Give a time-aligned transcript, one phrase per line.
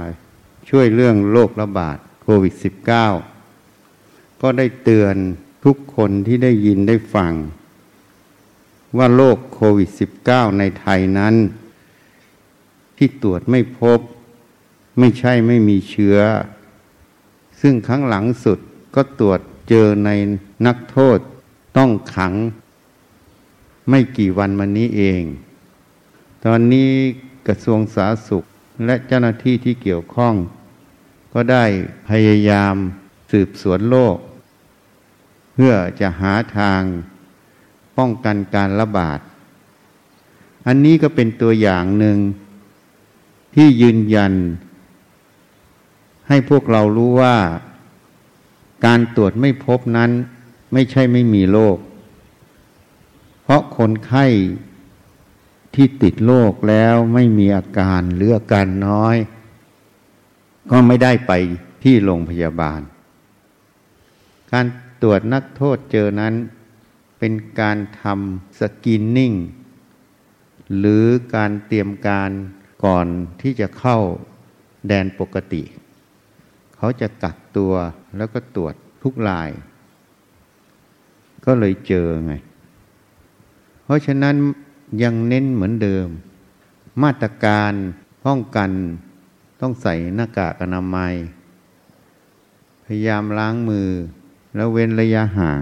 [0.70, 2.54] ช่วยเรื่องโรคระบาดโควิด
[3.44, 5.16] -19 ก็ได้เตือน
[5.66, 7.34] ทุกคนที่ได้ยินได้ฟัง
[8.98, 9.90] ว่าโรคโควิด
[10.24, 11.36] -19 ในไทยนั้น
[12.98, 14.00] ที่ตรวจไม่พบ
[15.00, 16.18] ไม่ใช่ไม่มีเชื้อ
[17.68, 18.60] ซึ่งครั้งหลังสุด
[18.96, 20.10] ก็ตรวจเจอใน
[20.66, 21.20] นักโทษ
[21.78, 22.34] ต้องขัง
[23.90, 25.24] ไม่กี่วันมานี้เอง
[26.46, 26.92] ตอนนี้
[27.48, 28.44] กระทรวงสาธารณสุข
[28.86, 30.36] และเจ้าหน้าที่ที่เกี่ยวข้อง
[31.34, 31.66] ก็ได้
[32.10, 32.76] พยายาม
[33.32, 34.18] สืบสวนโรค
[35.54, 36.82] เพื่อจะหาทาง
[37.98, 39.20] ป้องกันการระบาด
[40.68, 42.18] อันนี้ก็เป็นตัวอย่างหนึ่ง
[43.56, 44.34] ที่ยืนยัน
[46.28, 47.38] ให้พวกเรารู้ว่า
[48.86, 50.12] การตรวจไม่พบนั้น
[50.74, 51.78] ไม่ใช่ไม่มีโรค
[53.44, 54.26] เพราะคนไข้
[55.76, 59.16] ที่ติดโรคแล้วไม่มีอาการหรืออาการน้อย
[60.72, 61.32] ก็ไม่ได้ไป
[61.84, 62.82] ที่โรงพยาบาล
[64.52, 64.66] การ
[65.02, 66.34] ตรวจนักโทษเจอนั้น
[67.20, 69.34] เป็นการทำสกินนิ่ง
[70.78, 72.30] หรือการเตรียมการ
[72.86, 73.08] ก่อน
[73.42, 73.98] ที่จะเข้า
[74.88, 75.62] แดนปกติ
[76.86, 77.74] เขาจะกักตัว
[78.18, 78.74] แล้วก็ตรวจ
[79.04, 79.50] ทุกราย
[81.46, 82.34] ก็เลยเจอไง
[83.84, 84.36] เพราะฉะนั้น
[85.04, 86.08] ยังเน้นเหมือนเดิม
[87.04, 87.74] มาตรการ
[88.26, 88.70] ป้องกัน
[89.62, 91.14] ต้องใส่หน้ากากอนามัย
[92.86, 93.90] พยายามล้างมือ
[94.56, 95.62] แล้วเว้นระยะห่าง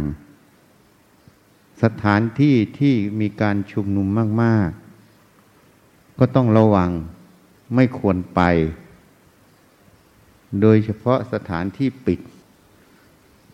[1.84, 4.08] สถานที่ที่มีการชุมนุม
[4.42, 4.70] มาก
[5.46, 6.92] ๆ ก็ต้องระวัง
[7.76, 8.42] ไม่ควรไป
[10.62, 12.20] โดยเฉพาะสถานที่ปิด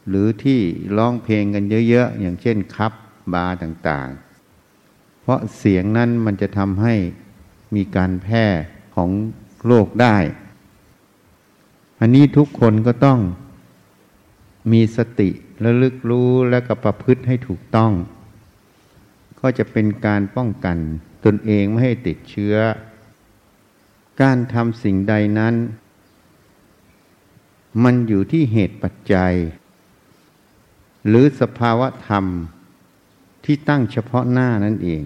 [0.10, 0.60] หรือที่
[0.98, 2.94] ร้องเพลงกันเยอะๆ อย่างเช่นคับ
[3.34, 6.96] บาร์ต่างๆ เพราะเสียงนั้นมันจะทำให้
[7.76, 8.46] มีการแพร่
[8.96, 9.10] ของ
[9.66, 10.18] โรคได้
[12.00, 13.20] อันนี้ทุกคนก็ต้อง
[14.72, 15.30] มีสติ
[15.64, 17.92] ระลึกรู้และก็ประพฤติให้ถูกต้อง
[19.40, 20.78] ก็จะเป็นการป้องกัน
[21.26, 22.56] ตนเองไม่ให้ติดเชื้อ
[24.22, 25.56] การทำสิ่งใดนั้น
[27.84, 29.34] มันอยู่ที่เหตุปัจจัย
[31.08, 32.26] หรือสภาวะธรรม
[33.46, 35.04] ที่ตั้งเฉพาะหน้านั่นเอง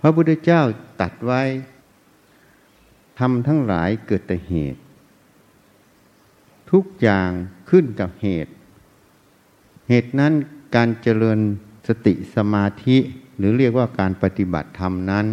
[0.00, 0.62] พระพุทธเจ้า
[1.00, 1.42] ตัดไว้
[3.18, 4.80] ทำทั้งหลายเกิดแต่เหตุ
[6.70, 7.30] ทุกอย่าง
[7.70, 8.52] ขึ้นกับเหตุ
[9.88, 10.32] เหตุนั้น
[10.74, 11.38] การเจริญ
[11.88, 12.98] สติสมาธิ
[13.36, 15.26] หรือเรียกว่าการปฏิบัติธรรมนั้น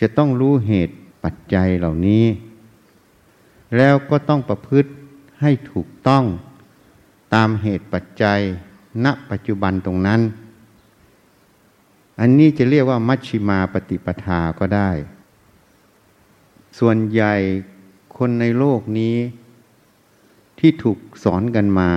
[0.00, 2.24] จะต้องรู้เหตุปัจจัยเหล่านี้
[3.76, 4.90] แล้วก็ต้องประพฤติ
[5.40, 6.24] ให้ถูกต้อง
[7.34, 8.40] ตามเหตุปัจจัย
[9.04, 10.20] ณปัจจุบันตรงนั้น
[12.20, 14.90] อันนี้จะเรียกว่ามัชชิมาปฏิปทาก็ได้
[16.78, 17.34] ส่วนใหญ่
[18.16, 19.16] คนในโลกนี้
[20.58, 21.92] ที่ถูกสอนกันมา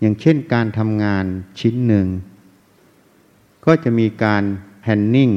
[0.00, 1.24] อย่างเช่นการทำงาน
[1.60, 2.06] ชิ้นหนึ่ง
[3.66, 4.42] ก็จะมีการ
[4.80, 5.30] แพนนิ่ง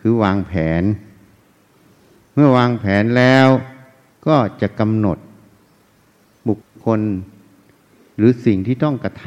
[0.00, 0.82] คือวางแผน
[2.34, 3.48] เมื่อวางแผนแล้ว
[4.26, 5.18] ก็จะกำหนด
[6.48, 7.00] บุคคล
[8.16, 9.26] หรือสิ่งที่ต้องกระท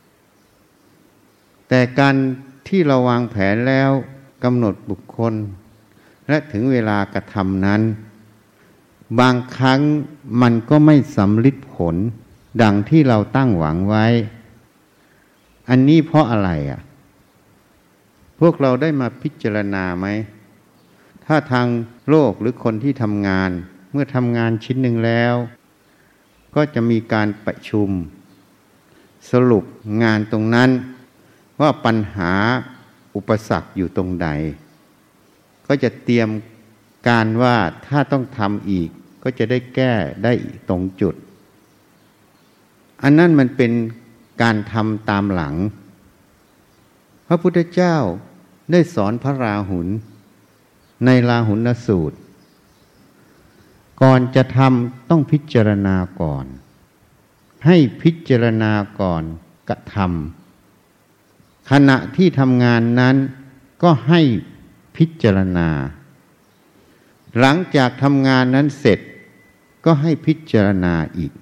[0.00, 2.14] ำแต่การ
[2.68, 3.90] ที่เราวางแผนแล้ว
[4.44, 5.34] กำหนดบุคคล
[6.28, 7.80] และถึงเวลากระทำนั้น
[9.20, 9.80] บางครั้ง
[10.42, 11.96] มันก็ไม่สำลิดผล
[12.62, 14.06] ดังที่เราตั้งหวังไว้
[15.68, 16.80] อันนี้เพราะอะไรอะ
[18.40, 20.06] พวกเราได้มาพิจารณาไหม
[21.26, 21.66] ถ้าทาง
[22.08, 23.50] โลกหรือคนที่ทำงาน
[23.98, 25.34] มื่อทำงานชิ้นหนึ่งแล้ว
[26.54, 27.88] ก็จะมีการประชุม
[29.30, 29.64] สรุป
[30.02, 30.70] งานตรงนั้น
[31.60, 32.32] ว่าปัญหา
[33.16, 34.28] อุปสรรคอยู่ตรงใด
[35.66, 36.28] ก็จะเตรียม
[37.08, 38.90] การว่าถ้าต้องทำอีก
[39.22, 39.92] ก็จะได้แก้
[40.24, 40.32] ได้
[40.68, 41.14] ตรงจุด
[43.02, 43.72] อันนั้นมันเป็น
[44.42, 45.54] การทำตามหลัง
[47.26, 47.96] พระพุทธเจ้า
[48.72, 49.88] ได้สอนพระราหุล
[51.04, 52.16] ในราหุลสูตร
[54.02, 56.46] ก่อนจะทำต้องพิจารณาก่อน
[57.66, 59.22] ให้พิจารณาก่อน
[59.68, 63.16] กระทำขณะที่ทำงานนั้น
[63.82, 64.20] ก็ให้
[64.96, 65.68] พิจารณา
[67.38, 68.98] หลังจากทำงานนั้นเสร็จ
[69.84, 71.32] ก็ให้พิจารณาอีก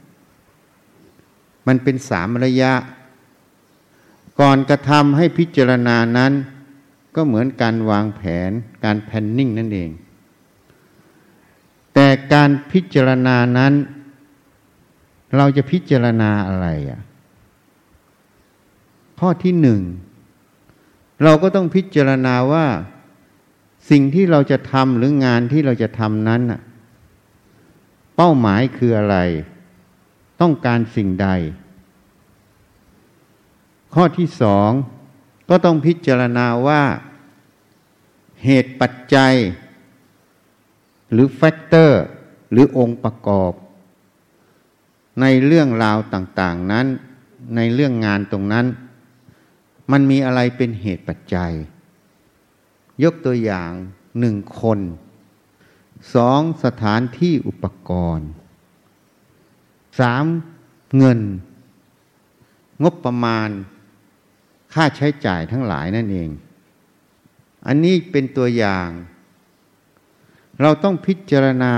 [1.66, 2.72] มันเป็นสามระยะ
[4.40, 6.32] ก่อนกระทำให้พิจารณานั้น
[7.14, 8.50] ก็เหมือนการวางแผน
[8.84, 9.90] การแพนนิ่งนั่นเอง
[12.04, 13.72] แต่การพิจารณานั้น
[15.36, 17.00] เราจะพิจารณาอะไรอะ
[19.18, 19.80] ข้อที่หนึ่ง
[21.22, 22.66] เราก็ต้องพิจารณาว่า
[23.90, 26.60] สิ่งที่เราจะทำหรืองานที่เราจะทำนั้นอะ
[28.16, 29.16] เป้าหมายคืออะไร
[30.40, 31.28] ต้องการสิ่งใด
[33.94, 34.70] ข้อที่สอง
[35.48, 36.82] ก็ต้องพิจารณาว่า
[38.44, 39.34] เหตุปัจจัย
[41.14, 42.02] หรือแฟกเตอร์
[42.52, 43.52] หรือองค์ประกอบ
[45.20, 46.86] ในเรื่องราวต่างๆนั้น
[47.56, 48.66] ในเรื่องงานตรงนั้น
[49.90, 51.52] มันมีอะไรเป็นเหตุปัจจัย
[53.02, 53.72] ยกตัวอย่าง
[54.18, 54.78] หนึ่งคน
[56.14, 58.28] สองสถานที่อุปกรณ์
[60.00, 60.24] สาม
[60.96, 61.20] เงิน
[62.82, 63.48] งบประมาณ
[64.72, 66.30] ค่าใช้จ่ายทั้งหลายนั่นเอง
[67.66, 68.88] อันนี้เป็นตัวอย่าง
[70.60, 71.74] เราต้องพิจารณา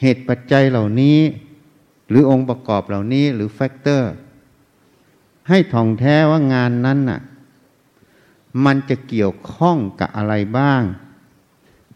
[0.00, 1.18] เหตุปัจจัยเหล่านี้
[2.08, 4.12] หรือองค์ประกอบเหล่านี้หรือแฟกเตอร์
[5.48, 7.20] ให้ท่องแท้ว่างานนั้นน่ะ
[8.64, 10.82] มันจะเกี่ยวข้องกับอะไรบ้าง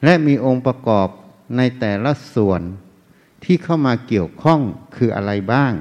[0.04, 1.08] และมีองค์ประกอบ
[1.56, 2.62] ในแต่ละส่วน
[3.44, 4.60] ที่เข้ามาเกี่ยวข้อง
[4.96, 5.72] คืออะไรบ้าง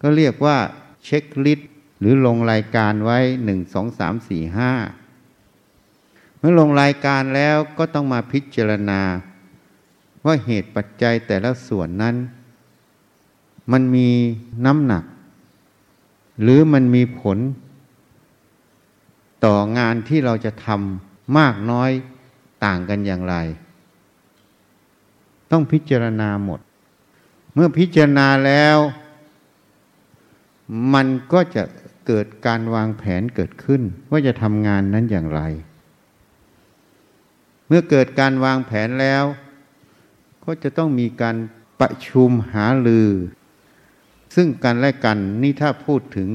[0.00, 0.58] ก็เรียกว่า
[1.04, 4.72] เช็คลิสต์หรือลงรายการไว้หนึ่งสองสามสี่ห้า
[6.48, 9.00] มื่อลงรายการแล้วก็ต้องมาพิจารณา
[10.24, 12.16] ว่าเหตุปัจจัยแต่ละส่วนนั้น
[13.72, 14.10] มันมี
[14.66, 15.04] น้ำหนัก
[16.42, 17.38] หรือมันมีผล
[19.44, 21.90] ต่องานที่เราจะทำมากน้อย
[22.64, 23.34] ต่างกันอย่างไร
[25.50, 26.60] ต้องพิจารณาหมด
[27.54, 28.78] เมื่อพิจารณาแล้ว
[30.94, 31.62] มันก็จะ
[32.06, 35.42] เกิดการวางแผนเกิดขึ้น ว่าจะทำงานนั้นอย่างไร
[37.66, 39.24] เมื่อเกิดการวางแผนแล้ว
[40.44, 41.36] ก็จะต้องมีการ
[41.80, 43.10] ประชุมหาลือ
[44.34, 46.28] ซึ่งกันและกันนี่ถ้าพูดถึง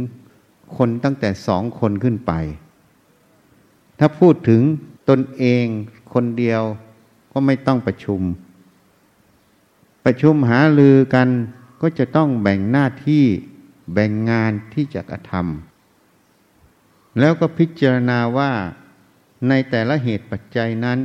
[0.78, 2.32] คนตั้งแต่สองคนขึ้นไป
[4.00, 4.62] ถ้าพูดถึง
[5.10, 5.66] ตนเอง
[6.14, 6.62] คนเดียว
[7.32, 8.22] ก็ไม่ต้องประชุม
[10.06, 11.28] ประชุมหาลือกัน
[11.82, 13.26] ก็จะต้องแบ่งหน้าที่
[13.94, 18.52] แบ่งงานที่จะกระทำแล้วก็พิจารณาว่า
[19.48, 21.00] ในแต่ละเหตุปัจจัยนั้น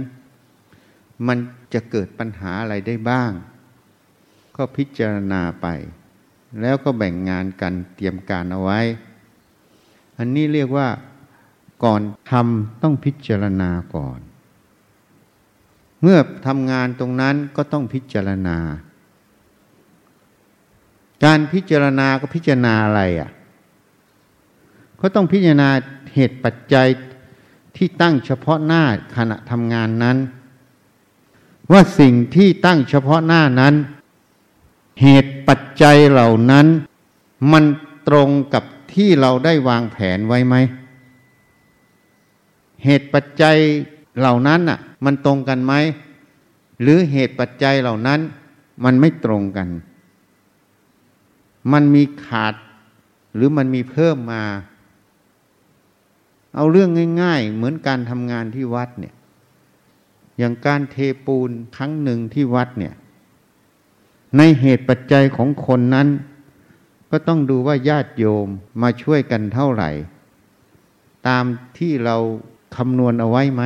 [1.27, 1.39] มัน
[1.75, 3.33] จะเกิดปัญหาอะไรได้บ้าง
[4.57, 5.67] ก็พิจารณาไป
[6.61, 8.81] แล้วก็แบ่งงานกันเตรียมการเอาไว้
[10.19, 10.89] อันนี้เรียกว่า
[11.85, 14.21] ก่อนทำต้องพิจารณาก่อน
[16.03, 18.59] เมื่อทำงานตรงนั้นก็ต้องพิจารณา
[21.25, 23.31] การพิจารณาก็พิจารณาอะไรอะ
[25.01, 25.71] ก็ต้องพิจารณา
[26.15, 26.89] เหตุปัจจัย
[27.77, 28.83] ที่ตั้งเฉพาะหน้า
[29.17, 30.17] ขณะทำงานนั้น
[31.73, 33.75] ว่าสิ่งที่ตั้งเฉพาะหน้านั้น
[35.03, 36.67] เหตุปัจจัยเหล่านั้น
[37.53, 37.65] มัน
[38.09, 40.55] ตรงกับที่เราได้วางแผนไว้ไหม
[42.85, 43.57] เหตุปัจจัย
[44.19, 45.75] เหล่านั้นอะ มันตรงกันไหม
[46.83, 48.21] หรือเหตุปัจจัยเหล่านั้น
[48.85, 49.69] มันไม่ตรงกัน
[51.73, 52.55] มันมีขาด
[53.35, 54.43] หรือมันมีเพิ่มมา
[56.55, 56.91] เอาเรื่อง
[57.23, 59.15] ง่าย ๆ เหมือนการทำงานที่วัดเนี่ย
[60.39, 60.97] อย่างการเท
[61.27, 62.95] ปูนครั้งหนึ่งที่วัดเนี่ย
[64.37, 66.09] ในเหตุปัจจัยของคนนั้น
[67.11, 68.49] ก็ต้องดูว่าญาติโยม
[68.83, 69.91] มาช่วยกันเท่าไหร่
[71.27, 71.45] ตาม
[71.79, 72.17] ที่เรา
[72.77, 73.63] คำนวณเอาไว้ไหม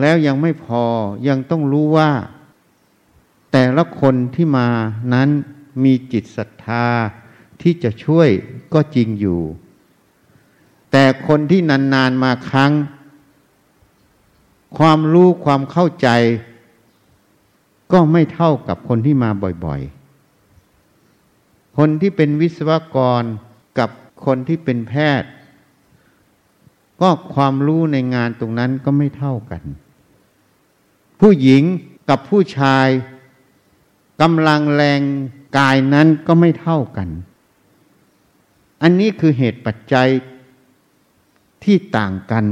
[0.00, 0.84] แล้วยังไม่พอ
[1.28, 2.10] ยังต้องรู้ว่า
[3.52, 4.68] แต่ละคนที่มา
[5.14, 5.28] นั้น
[5.84, 6.86] มีจิตศรัทธา
[7.62, 8.28] ที่จะช่วย
[8.72, 9.40] ก็จริงอยู่
[10.92, 11.60] แต่คนที่
[11.94, 12.72] นานๆมาครั้ง
[14.78, 16.08] ความรู้ความเข้าใจ
[17.92, 19.30] ก็ไม่เท่ากับคนที่มา
[19.64, 23.22] บ่อยๆ คนที่เป็นวิศวกร
[23.78, 23.90] กับ
[24.24, 25.30] คนที่เป็นแพทย์
[27.00, 29.62] ก็ความรู้ในงานตรงนั้นก็ไม่เท่ากัน
[31.20, 31.62] ผู้หญิง
[32.08, 32.88] กับผู้ชาย
[34.20, 35.00] กำลังแรง
[35.58, 37.08] กายนั้นก็ไม่เท่ากัน
[38.82, 40.08] อันนี้คือเหตุปัจจัย
[41.64, 42.44] ที่ต่างกัน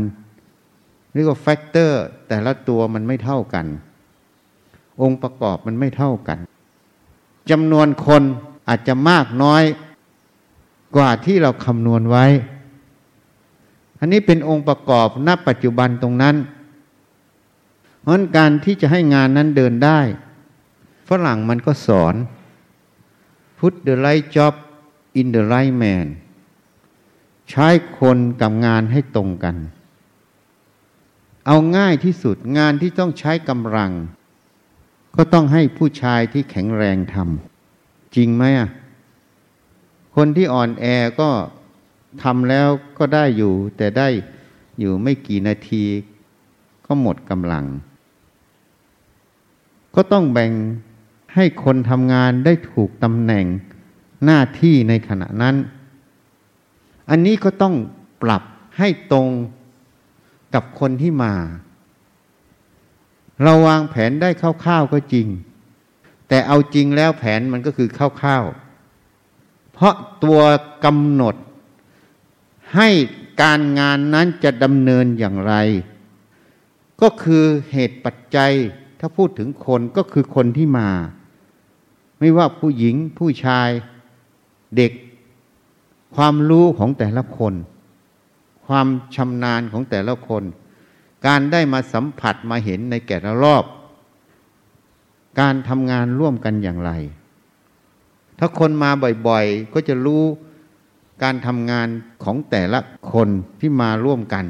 [1.13, 3.67] เรียกว่าแฟกเตอร์แต่ละตัวมันไม่เท่ากัน
[5.03, 6.39] องค์ประกอบมันไม่เท่ากัน
[7.51, 8.23] จำนวนคน
[8.69, 9.63] อาจจะมากน้อย
[10.97, 12.27] กว่าที่เราคำนวณไว้
[13.99, 16.37] อันนี้เป็นองค์ประกอบณปัจจุบันตรงนั้น
[18.01, 20.01] เพราะการที่จะให้งานนั้นเดินได้
[21.09, 22.15] ฝรั่งมันก็สอน
[23.59, 24.55] put the right job
[25.21, 26.07] in the right man
[27.51, 29.57] ใช้คนกับงานให้ตรงกัน
[31.47, 33.93] เอาง่ายที่สุดงานที่ต้องใช้กำลัง
[35.17, 38.71] ก็ต้องให้ผู้ชายที่แข็งแรงทำจริงไหมอะ
[40.17, 40.85] คนที่อ่อนแอ
[41.21, 41.31] ก็
[42.23, 42.69] ทำแล้ว
[42.99, 44.09] ก็ได้อยู่ แต่ได้
[44.79, 45.85] อยู่ไม่กี่นาที
[46.87, 47.67] ก็หมดกำลัง
[49.95, 50.53] ก็ต้องแบ่ง
[51.35, 53.47] ให้คนทำงานได้ถูกตำแหน่ง
[54.25, 55.57] หน้าที่ในขณะนั้น
[57.11, 57.75] อันนี้ก็ต้อง
[58.23, 58.43] ปรับ
[58.79, 59.27] ให้ตรง
[60.55, 61.35] กับคนที่มา
[63.43, 65.27] เราวางแผนได้คร่าวๆก็จริง
[66.29, 70.41] แต่เอาจริงแล้วแผนมันก็คือคร่าวๆเพราะตัว
[70.85, 71.37] กำหนด
[72.75, 72.89] ให้
[73.43, 75.55] การงานนั้นจะดำเนินอย่างไร
[77.01, 78.53] ก็คือเหตุปัจจัย
[78.99, 80.91] ถ้าพูดถึงคนก็คือคนที่มา
[82.19, 83.69] ไม่ว่าผู้หญิงผู้ชาย
[84.77, 84.93] เด็ก
[86.17, 87.55] ความรู้ของแต่ละคน
[88.71, 90.45] ความชำนาญของแต่ละคน
[91.27, 93.65] การได้มาสัมผัสมาเห็นในแก่ละรอบ
[95.41, 96.93] การทำงานร่วมกันอย่างไร
[98.39, 98.91] ถ้าคนมา
[99.27, 100.25] บ่อยๆ ก็จะรู้
[101.23, 101.89] การทำงาน
[102.25, 102.79] ของแต่ละ
[103.13, 103.29] คน
[103.61, 104.45] ที่มาร่วมกัน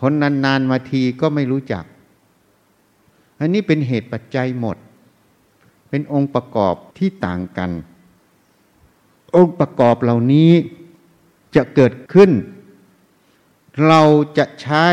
[0.00, 1.84] คนนานๆมาทีก็ไม่รู้จัก
[3.38, 4.76] อันนี้เป็นเหตุปัจจัยหมด
[5.88, 7.70] เป็นองค์ประกอบที่ต่างกัน
[9.36, 10.50] องค์ประกอบเหล่านี้
[11.56, 12.30] จะเกิดขึ้น
[13.86, 14.02] เรา
[14.38, 14.86] จะใช้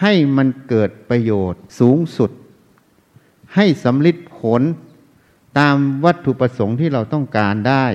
[0.00, 2.30] ให้มันเกิดประโยชน์สูงสุด
[3.54, 4.62] ให้สำลิดผล
[5.58, 7.86] ตามวัตถุประสงค์ที่เราต้องการได้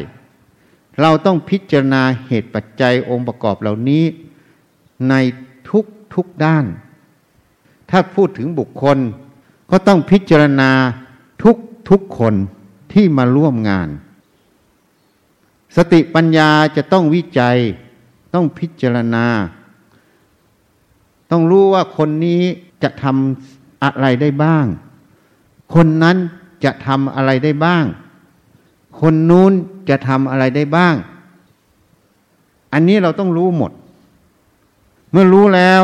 [1.01, 4.03] เราต้องพิจารณาเหตุปัจจัยองค์ประกอบเหล่านี้
[5.09, 5.13] ใน
[5.69, 6.65] ทุกทุกด้าน
[7.89, 8.97] ถ้าพูดถึงบุคคล
[9.71, 10.71] ก็ต้องพิจารณา
[11.43, 11.55] ทุก
[11.89, 12.35] ทุกคน
[12.93, 13.89] ที่มาร่วมงาน
[15.75, 17.57] สติปัญญาจะต้องวิจัย
[18.33, 19.25] ต้องพิจารณา
[21.33, 22.41] ต้องรู้ว่าคนนี้
[22.83, 24.65] จะทำอะไรได้บ้าง
[25.73, 26.17] คนนั้น
[26.63, 27.85] จะทำอะไรได้บ้าง
[28.99, 29.53] คนนู้น
[29.89, 30.95] จะทำอะไรได้บ้าง
[32.73, 33.71] อันนี้เราต้องรู้หมด
[35.11, 35.83] เมื่อรู้แล้ว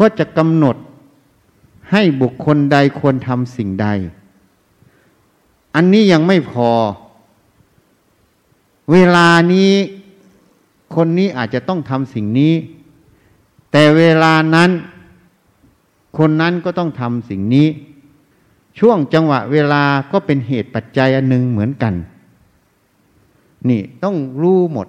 [0.00, 0.76] ก็จะกำหนด
[1.90, 3.86] ให้บุคคลใดควรทำสิ่งใด
[5.74, 6.70] อันนี้ยังไม่พอ
[8.92, 9.72] เวลานี้
[10.94, 12.52] คนนี้อาจจะต้องทำสิ่งนี้
[13.72, 14.70] แต่เวลานั้น
[16.18, 17.68] คนนั้นก็ต้องทำสิ่งนี้
[18.78, 19.82] ช่วงจังหวะเวลา
[20.12, 21.94] ก็เป็นเหตุปัจจัยอันหนึ่งเหมือนกัน
[23.68, 24.88] นี่ต้องรู้หมด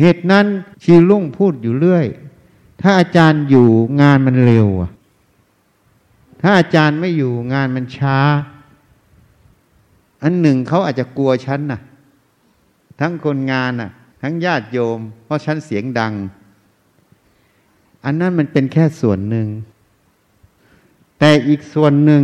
[0.00, 0.46] เหตุนั้น
[0.82, 2.06] ชีลุ่งพูดอยู่เรื่อย
[2.80, 3.68] ถ้าอาจารย์อยู่
[4.00, 4.68] งานมันเร็ว
[6.40, 8.18] ถ้าอาจารย์ไม่อยู่งานมันช้า
[10.22, 11.80] อันหนึ่งเขาอาจจะกลัวฉันนะ่ะ
[13.00, 13.90] ทั้งคนงานน่ะ
[14.22, 16.12] ทั้งญาติโยม เพราะฉันเสียงดัง
[18.04, 19.46] อันนั้นมันเป็นแค่ส่วนหนึ่ง
[21.18, 22.22] แต่อีกส่วนหนึ่ง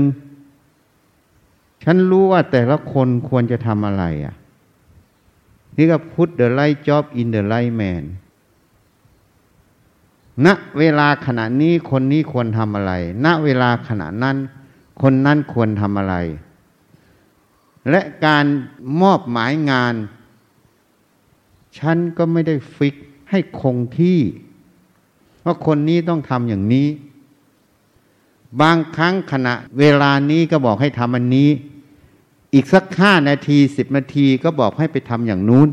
[1.85, 4.35] ฉันรู้ว่าแต่ละคนควรจะทำอะไรอะ
[5.77, 8.05] นี่ก็ put the right job in the right man
[10.47, 12.93] ณเวลาขณะนี้คนนี้ควรทำอะไร
[13.25, 14.37] ณเวลาขณะนั้น
[15.03, 16.17] คนนั้นควรทำอะไร
[17.91, 18.45] และการ
[19.03, 19.95] มอบหมายงาน
[21.79, 22.95] ฉันก็ไม่ได้ฟิก
[23.31, 24.19] ให้คงที่
[25.47, 26.89] ว่าคนนี้ต้องทำอย่างนี้
[28.63, 31.51] บางครั้งขณะเวลานี้ก็บอกให้ทำอันนี้
[32.55, 35.69] อีกสักห้านาทีสิบนาทีก็บอกให้ไปทำอย่างนู้น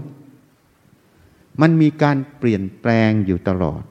[1.61, 3.81] มันมีการเปลี่ยนแปลงอยู่ตลอด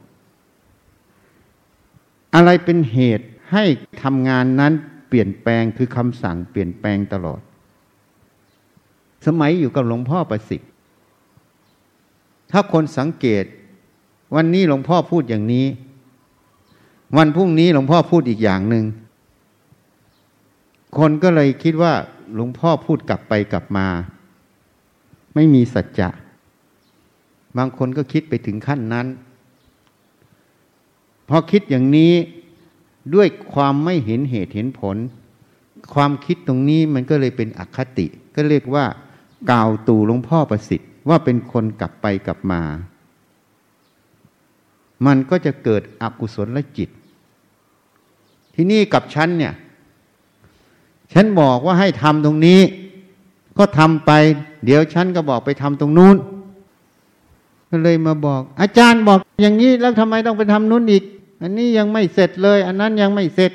[2.35, 3.63] อะไรเป็นเหตุให้
[4.03, 4.73] ทำงานนั้น
[5.07, 7.41] เปลี่ยนแปลงคือคำสั่งเปลี่ยนแปลงตลอด
[9.25, 10.69] สมัยอยู่กับหลวงพ่อประสิทธิ์
[12.51, 13.45] ถ้าคนสังเกต
[14.35, 15.65] วันนี้หลวงพ่อพูดอย่างนี้
[17.17, 18.85] วันพรุ่งนี้หลวงพ่อพูดอีกอย่างหนึ่ง
[20.97, 21.93] คนก็เลยคิดว่า
[22.35, 23.87] หลวงพ่อพูดกลับไปกลับมา
[25.35, 26.09] ไม่มีสัจจะ
[27.57, 29.07] บางคนก็คิดไปถึงขั้นนั้น
[31.29, 32.13] พอคิดอย่างนี้
[33.15, 34.97] ด้วยความไม่เห็นเหตุเห็นผล
[35.93, 38.85] ความคิดตรงนี้มันก็เลยเป็นอคติ ก็เรียกว่า
[39.51, 42.61] กล่าวตู่หลวงพ่อประสิทธิ์ว่าเป็นคนกลับไปกลับมา
[45.05, 46.89] มันก็จะเกิดอกุศลและจิต
[48.55, 49.53] ที่นี่กับฉันเนี่ย
[51.13, 52.61] ฉันบอกว่าให้ทำตรงนี้
[53.57, 54.11] ก็ทำไป
[54.65, 56.15] เดี๋ยวฉันก็บอกไปทำตรงนู้น
[57.69, 61.03] ก็เลยมาบอก อาจารย์บอกอย่างนี้แล้วทำไมต้องไปทำนู้นอีก
[61.41, 63.51] อันนี้ยังไม่เสร็จเลย อันนั้นยังไม่เสร็จ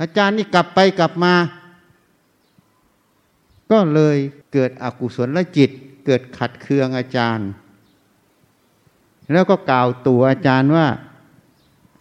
[0.00, 1.34] อาจารย์นี่กลับไปกลับมา
[3.70, 4.16] ก็เลย
[4.52, 5.70] เกิดอกุศลและจิต
[6.06, 7.48] เกิดขัดเคืองอาจารย์
[9.30, 10.86] แล้วก็กล่าวตัวอาจารย์ว่า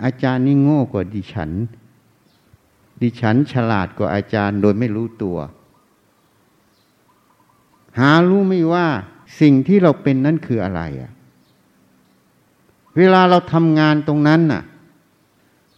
[0.04, 1.52] อาจารย์นี่โง่กว่าดิฉัน
[3.02, 5.38] ดิฉันฉลาดกว่าอาจารย์โดยไม่รู้ตัว
[8.00, 8.88] หารู้ไม่ว่า
[9.42, 11.12] สิ่งที่เราเป็นนั้นคืออะไรอะ
[12.98, 14.64] เวลาเราทำงานตรงนั้นน่ะ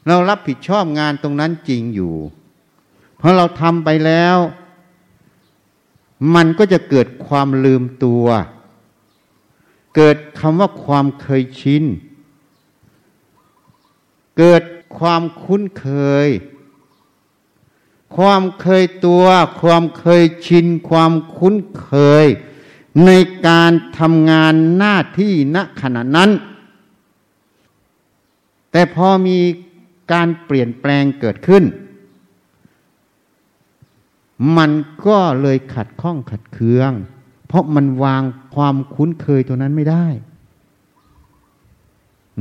[0.07, 2.13] เรารับผิดชอบงานตรงนั้นจริงอยู่
[3.17, 4.38] เพราะเราทำไปแล้ว
[6.35, 8.25] มันก็จะเกิดความลืมตัว
[9.95, 11.83] เกิดคำว่าความเคยชิน
[14.38, 14.63] เกิด
[14.97, 15.88] ความคุ้นเค
[16.25, 16.27] ย
[18.15, 19.25] ความเคยตัว
[19.62, 21.91] ความเคยชิน ความคุ้นเค
[22.23, 22.25] ย
[23.05, 23.12] ใน
[23.47, 26.31] การทำงานหน้าที่ณขณะนั้น
[28.71, 29.39] แต่พอมี
[30.12, 31.63] การเปลี่ยนแปลงเกิดขึ้น
[34.57, 34.71] มัน
[35.05, 36.91] ก็เลยขัดข้องขัดเคือง
[37.53, 38.24] เพราะมันวาง
[38.55, 40.05] ความคุ้นเคยตัวนั้นไม่ได้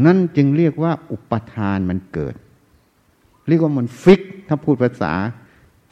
[0.04, 2.34] นั่นจึงเรียกว่าอุปทานมันเกิด
[3.48, 5.12] เรียกว่ามันฟิก ถ้าพูดภาษา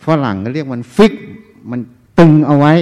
[0.04, 1.12] ฝรั่งก็เรียกมันฟิก
[1.70, 1.80] มัน
[2.18, 2.74] ตึงเอาไว้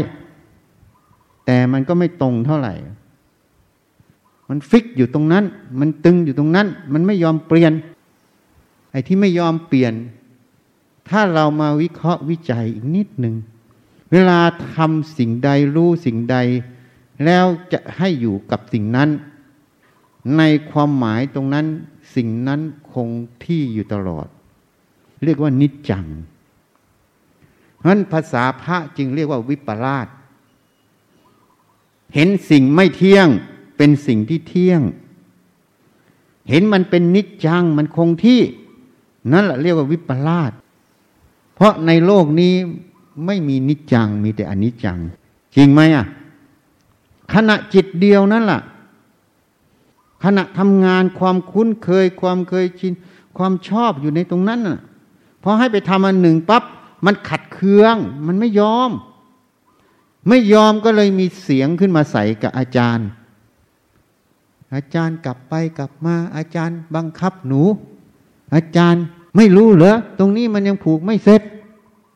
[1.46, 2.74] แต่มันก็ไม่ตรงเท่าไหร่
[4.48, 5.44] มันฟิกอยู่ตรงนั้น
[5.80, 7.72] มันตึงอยู่ตรงนั้น มันไม่ยอมเปลี่ยน
[8.90, 9.94] ไอ้ที่ไม่ยอมเปลี่ยน
[11.08, 13.34] ถ้าเรามาวิเคราะห์วิจัยอีกนิดหนึ่ง
[14.12, 14.40] เวลา
[14.74, 16.36] ทำสิ่งใดรู้สิ่งใด
[17.24, 19.08] แล้วจะให้อยู่กับสิ่งนั้น
[20.36, 21.66] ในความหมายตรงนั้น
[22.14, 22.60] สิ่งนั้น
[22.92, 23.08] คง
[23.44, 24.26] ที่อยู่ตลอด
[25.24, 26.06] เรียกว่านิจจัง
[27.76, 30.06] เพราะนั้นภาษาพระจึงเรียกว่าวิปลาส
[32.14, 33.28] เห็นสิ่งไม่เที่ยง
[33.76, 34.80] เป็นสิ่งที่เที่ยง
[36.50, 38.40] เห็นมันเป็นนิจจังมันคงที่
[39.32, 40.52] นั่นแหละเรียกว่าวิปลาส
[41.54, 42.54] เพราะในโลกนี้
[43.26, 44.98] ไม่มีนิจจังมีแต่อนิจจัง
[45.56, 46.06] จริงไหมอะ
[47.34, 48.60] ขณะจิตเดียวนั่นแหละ
[50.24, 52.92] ขณะทำงานความคุ้นเคย ความเคยชิน
[53.38, 54.78] ความชอบอยู่ในตรงนั้นน่ะ
[55.42, 56.62] พอให้ไปทำอันหนึ่งปับ๊บ
[57.06, 58.90] มันขัดเคือง มันไม่ยอม
[60.28, 63.08] ไม่ยอมก็เลยมีเสียงขึ้นมาใส่กับอาจารย์
[64.74, 67.62] อาจารย์กลับไปกลับมา อาจารย์บังคับหนู
[68.54, 69.02] อาจารย์
[69.36, 71.42] ไม่รู้เหรอตรงนี้มันยังผูกไม่เสร็จ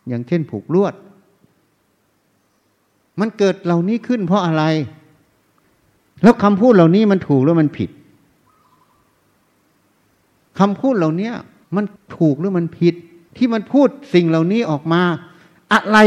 [0.08, 0.94] อย่างเช่นผูกลวด
[3.20, 4.64] มันเกิดเหล่านี้ขึ้นเพราะอะไร
[6.22, 7.90] แล้วคำพูดเหล่านี้มันถูกหรือมันผิด
[10.58, 11.30] คำพูดเหล่านี้
[11.76, 11.84] มัน
[12.16, 12.94] ถูกหรือมันผิด
[13.36, 15.02] ที่มันพูดสิ่งเหล่านี้ออกมา
[15.72, 15.98] อะไร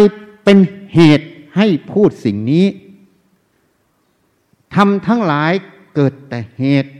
[0.43, 0.57] เป็น
[0.93, 1.27] เหตุ
[1.57, 2.65] ให้พูดสิ่งนี้
[4.75, 5.51] ทำทั้งหลาย
[5.95, 6.91] เกิดแต่เหตุ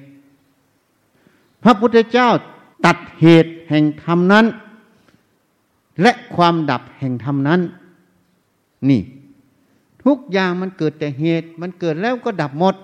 [1.63, 2.29] พระพุทธเจ้า
[2.86, 4.45] ตัดเหตุแห่งธรรมนั้น
[6.01, 7.62] และความดับแห่งธรรมนั้น
[8.89, 9.01] นี่
[10.05, 12.75] ทุกอย่างมันเกิดแต่เหตุ มันเกิดแล้วก็ดับหมด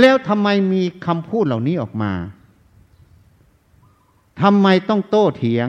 [0.00, 2.12] แล้วทำไมมีคำพูดเหล่านี้ออกมา
[4.42, 5.68] ทำไมต้องโต้เถียง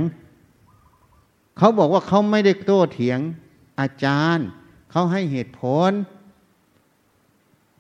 [1.58, 3.20] เขาบอกว่าเขาไม่ได้โต้เถียง
[3.80, 4.48] อาจารย์
[4.92, 5.92] เขาให้เหตุผล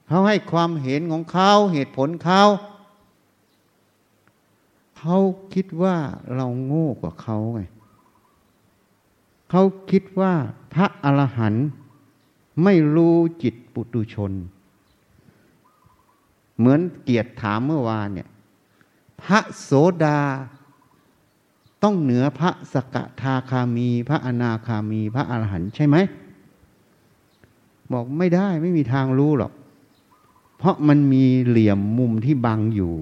[0.07, 2.43] เขาให้ความเห็นของเขาเหตุผลเขา
[4.97, 5.17] เขา
[5.53, 5.95] คิดว่า
[6.35, 7.61] เราโง่กว่าเขาไง
[9.49, 10.33] เขาคิดว่า
[10.73, 11.67] พระอรหันต์
[12.63, 14.31] ไม่รู้จิตปุตุชน
[16.57, 18.29] เหมือนเกียรติถามเมื่อวานเนี่ย
[19.21, 19.71] พระโส
[20.03, 20.21] ดา
[21.83, 25.95] ต้องเหนือพระสกทาคามี พระอนาคามี พระอรหันต์ใช่ไหม
[27.91, 29.53] บอกไม่ได้ไม่มีทางรู้หรอก
[30.57, 32.95] เพราะมันมีเหลี่ยมมุมที่บังอยู่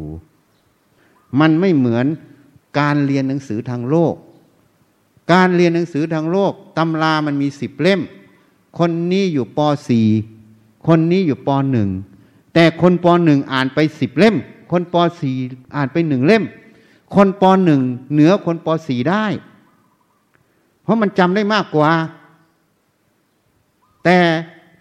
[1.39, 2.05] มันไม่เหมือน
[2.79, 4.15] การเรียนหนังสือทางโลก
[5.31, 8.01] การเรียนหนังสือทางโลกตำรามันมีสิบเล่ม
[8.77, 10.07] คนนี้อยู่ปสี่
[10.87, 11.89] คนนี้อยู่ปหนึ่ง
[12.53, 14.35] แต่คนปหนึ่งอ่านไปสิบเล่ม
[14.71, 15.35] คนปสี่
[15.75, 16.43] อ่านไปหนึ่งเล่ม
[17.15, 17.81] คนปหนึ่ง
[18.13, 19.25] เหนือคนปสี่ได้
[20.81, 21.91] เพราะมันจำได้มากกว่า
[24.03, 24.19] แต่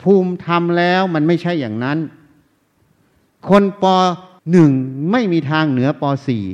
[0.03, 1.99] ภูมิธรรมแล้วมันไม่ใช่อย่างนั้น
[3.49, 3.85] คนป
[4.53, 4.71] หนึ่ง
[5.11, 6.45] ไม่มีทางเหนือปสี่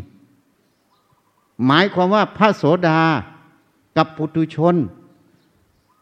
[1.66, 3.00] หมายความว่าพระโสดา
[3.96, 4.76] กับปุตุชน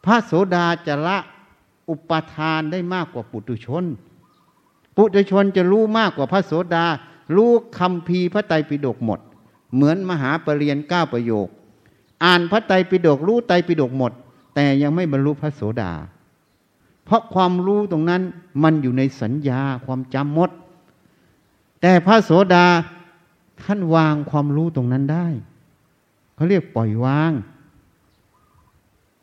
[0.04, 1.18] พระโสดาจะละ
[1.88, 3.84] อุปทานได้มากกว่าปุตุชน
[4.96, 6.86] ปุตุชนจะรู้มากกว่าพระโสดา
[7.36, 9.20] รู้คำพีพระไตรปิฎกหมด
[9.74, 11.48] เหมือนมหาปรริญญาเก้าประโยค
[12.24, 14.12] อ่านพระไตรปิฎกรู้ไตรปิฎกหมด
[14.54, 15.92] แต่ยังไม่บรรลุพระโสดา
[17.04, 18.22] เพราะความรู้ตรงนั้น
[18.62, 20.50] มันอยู่ในสัญญาความจำหมด
[21.80, 22.66] แต่พระโสดา
[23.62, 25.26] ท่านวางความรู้ตรงนั้นได้
[26.34, 27.32] เขาเรียกปล่อยวาง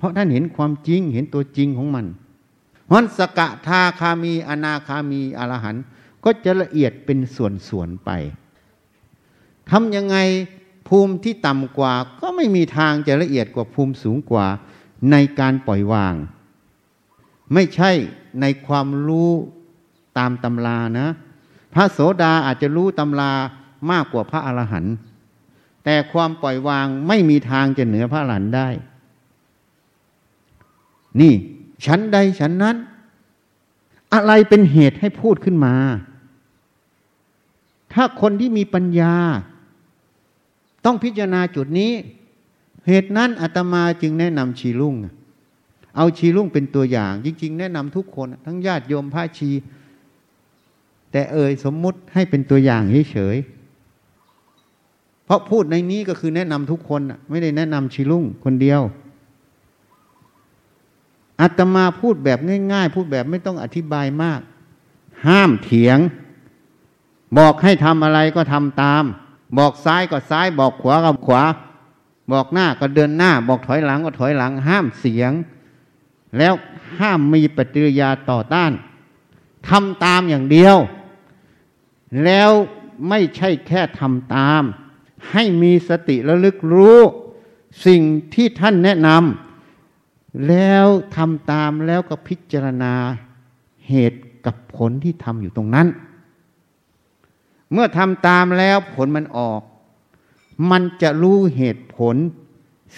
[0.06, 2.06] ราะท่านเห็นความจริงเห็นตัวจริงของมัน
[2.86, 5.84] เพราะสกทาคามี อนาคามีอรหันต์
[6.24, 8.10] ก็จะละเอียดเป็นส่วนๆไป
[9.70, 10.18] ทำยังไง
[10.88, 14.48] ภูมิที่ต่ำกว่า ก็ไม่มีทางจะละเอียดกว่าภูมิสูงกว่า
[15.12, 16.16] ในการปล่อยวาง
[17.54, 17.92] ไม่ใช่
[18.42, 19.32] ในความรู้
[20.18, 21.08] ตามตำรานะ
[21.74, 23.32] พระโสดาอาจจะรู้ตำรา
[23.92, 24.96] มากกว่าพระอรหันต์
[25.84, 28.70] แต่ความปล่อยวางไม่มีทางจะเหนือพระอรหันต์ได้
[31.22, 31.34] นี่
[31.86, 32.76] ฉันใดฉันนั้น
[34.14, 35.76] อะไรเป็นเหตุให้พูดขึ้นมา
[37.94, 39.16] ถ้าคนที่มีปัญญา
[40.86, 41.92] ต้องพิจารณาจุดนี้
[42.88, 44.96] เหตุนั้นอาตมาจึงแนะนำชีลุ่ง
[45.98, 49.50] เอาชีลุ่งเป็นตัวอย่าง จริง ๆ แนะนำทุกคน ทั้งญาติโยมพระชี
[51.12, 58.82] แต่เอ่ยสมมุติให้เป็นตัวอย่างเฉยๆเพราะพูดในนี้ก็คือแนะนำทุกคน ไม่ได้แนะนำชีลุ่งคนเดียว
[61.42, 62.40] อาตมาพูดแบบ
[62.72, 64.40] ง่ายๆ พูดแบบไม่ต้องอธิบายมาก
[65.28, 66.00] ห้ามเถียง
[67.38, 69.04] บอกให้ทำอะไรก็ทำตาม
[69.58, 71.44] บอกซ้ายก็ซ้าย บอกขวาก็ขวา
[72.32, 75.32] บอกหน้าก็เดินหน้า บอกถอยหลังก็ถอยหลัง ห้ามเสียง
[76.38, 76.54] แล้ว
[77.00, 78.72] ห้ามมีปฏิกิริยาต่อต้าน
[79.70, 80.78] ทำตามอย่างเดียว
[82.24, 82.52] แล้ว
[83.10, 84.64] ไม่ใช่แค่ทำตาม
[85.32, 87.00] ให้มีสติระลึกรู้
[87.86, 88.02] สิ่ง
[88.34, 89.45] ที่ท่านแนะนำ
[90.48, 92.94] แล้วทำตามแล้วก็พิจารณา
[93.90, 95.88] เหตุกับผลที่ทำอยู่ตรงนั้น
[97.72, 99.62] เมื่อทำตามแล้วผลมันออก
[100.72, 102.16] มันจะรู้เหตุผล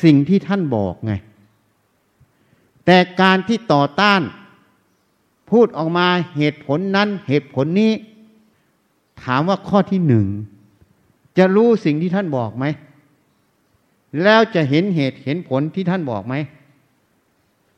[0.04, 1.14] สิ่งที่ท่านบอกไง
[2.86, 4.22] แต่การที่ต่อต้าน
[5.50, 7.92] พูดออกมาเหตุผลนั้นเหตุผลนี้
[9.24, 10.26] ถามว่าข้อที่หนึ่ง
[11.38, 12.66] จะรู้สิ่งที่ท่านบอกไหม
[14.24, 16.36] แล้วจะเห็นเหตุเห็นผลที่ท่านบอกไหม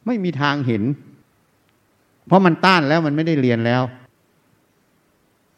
[0.09, 0.83] ไม่มีทางเห็น
[2.27, 3.83] เพราะมันต้านแล้วมันไม่ได้เรียนแล้ว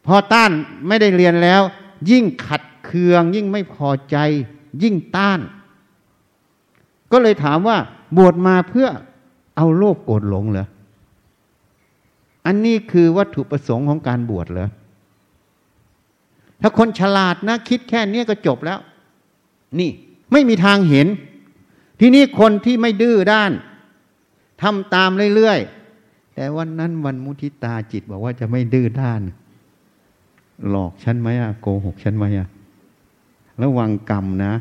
[0.06, 0.50] พอต้าน
[0.88, 1.62] ไม่ได้เรียนแล้ว
[2.10, 4.16] ยิ่งขัดเคือง ยิ่งไม่พอใจ
[4.82, 5.40] ยิ่งต้าน
[7.12, 7.76] ก็เลยถามว่า
[8.16, 8.88] บวชมาเพื่อ
[9.56, 10.66] เอาโลภโกรธหลงเหรอ
[12.46, 14.68] อันนี้คือวัตถุประสงค์ของการบวชเหรอ
[16.60, 18.78] ถ้าคนฉลาดนะ คิดแค่นี้ก็จบแล้ว
[19.78, 19.90] นี่
[20.32, 21.06] ไม่มีทางเห็น
[22.00, 23.52] ที่นี่คนที่ไม่ดื้อด้าน
[24.62, 29.22] ทำตามเรื่อยๆ แต่วันนั้นวันมุทิตาจิตบอกว่าจะไม่ดื้อด้าน
[30.68, 32.48] หลอกฉันไหมอะโกหกฉันไหมอะ
[33.62, 34.54] ระวังกรรมนะ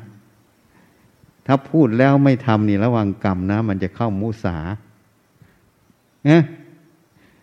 [1.48, 4.58] ถ้าพูดแล้วไม่ทำนี่ระวังกรรมนะ มันจะเข้ามุสา
[6.26, 6.42] เนี่ย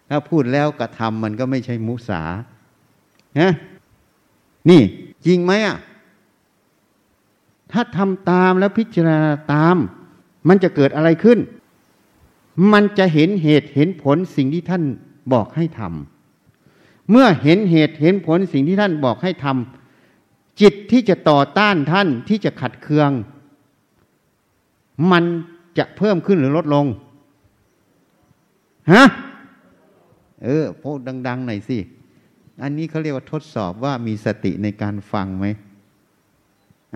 [0.08, 2.22] ถ้าพูดแล้วกระทำมันก็ไม่ใช่มุสา
[3.36, 3.52] เนี่ย
[4.70, 4.82] นี่
[5.26, 5.78] จริงไหมอะ
[7.72, 9.76] ถ้าทำตามแล้วพิจารณาตาม
[10.48, 11.38] มันจะเกิดอะไรขึ้น
[12.72, 14.82] มันจะเห็นเหตุเห็นผลสิ่งที่ท่าน
[15.32, 23.10] บอกให้ทำเมื่อเห็นเหตุเห็นผลสิ่งที่ท่านบอกให้ทำจิตที่จะต่อต้านท่านที่จะขัดเคือง
[25.12, 25.24] มัน
[25.78, 26.86] จะเพิ่มขึ้นหรือลดลง
[28.92, 29.04] ฮะ
[30.42, 31.78] เออพูดดัง ๆ หน่อยสิ
[32.62, 35.46] อันนี้เขาเรียกว่าทดสอบว่ามีสติในการฟังไหม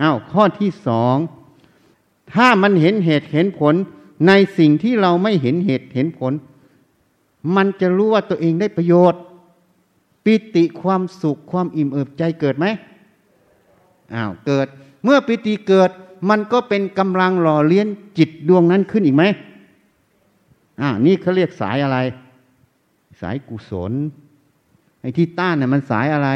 [0.01, 1.17] อา้าวข้อที่สอง
[2.33, 3.75] ถ้ามันเห็นเหตุเห็นผล
[4.27, 6.33] ในสิ่งที่เราไม่เห็นเหตุเห็นผล
[7.55, 9.21] มันจะรู้ว่าตัวเองได้ประโยชน์
[10.25, 12.65] ปิติความสุขความอิ่มเอิบใจเกิดไหม
[14.15, 14.67] อ้าวเกิด
[15.03, 15.91] เมื่อปิติเกิด
[16.29, 19.23] มันก็เป็นกำลังหล่อเลี้ยงจิตดวงนั้นขึ้นอีกไหม
[20.81, 21.97] อ่านี่เขาเรียกสายอะไร
[23.21, 23.91] สายกุศล
[25.01, 26.29] ไอ้ที่ต้านเนี่ยมันสายอะไร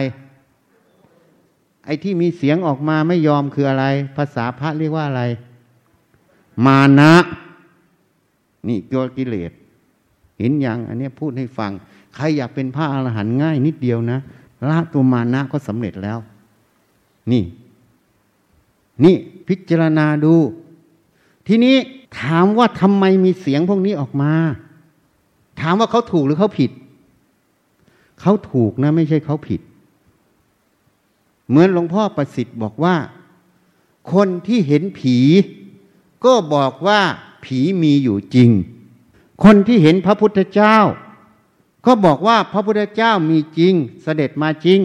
[1.86, 3.86] ไอ้ที่มีเสียงออกมาไม่ยอมคืออะไร
[4.18, 5.24] ภาษาพระเรียกว่าอะไร
[6.66, 7.14] มานะ
[8.68, 9.52] นี่ตัวกิเลส
[10.40, 11.72] เห็นยังอันนี้พูดให้ฟัง
[12.16, 14.20] ใครอยากเป็นพระอรหันต์ง่ายนิดเดียวนะ
[14.70, 16.20] ละตัวมานะก็สำเร็จแล้ว
[17.32, 17.44] นี่
[19.04, 19.16] นี่
[19.48, 20.36] พิจารณาดู
[21.48, 21.76] ทีนี้
[22.20, 24.34] ถามว่าทำไมมีเสียงพวกนี้ออกมา
[25.62, 26.72] ถามว่าเขาถูกหรือเขาผิด
[28.22, 29.62] เขาถูกนะไม่ใช่เขาผิด
[31.48, 32.96] เหมือนหลวงพ่อประสิทธิ์บอกว่า
[34.14, 35.18] คนที่เห็นผี
[36.26, 37.00] ก็บอกว่า
[37.44, 38.50] ผีมีอยู่จริง
[39.44, 40.78] คนที่เห็นพระพุทธเจ้า
[41.86, 43.74] ก็บอกว่าพระพุทธเจ้ามีจริง
[44.04, 44.80] เสด็จมาจริง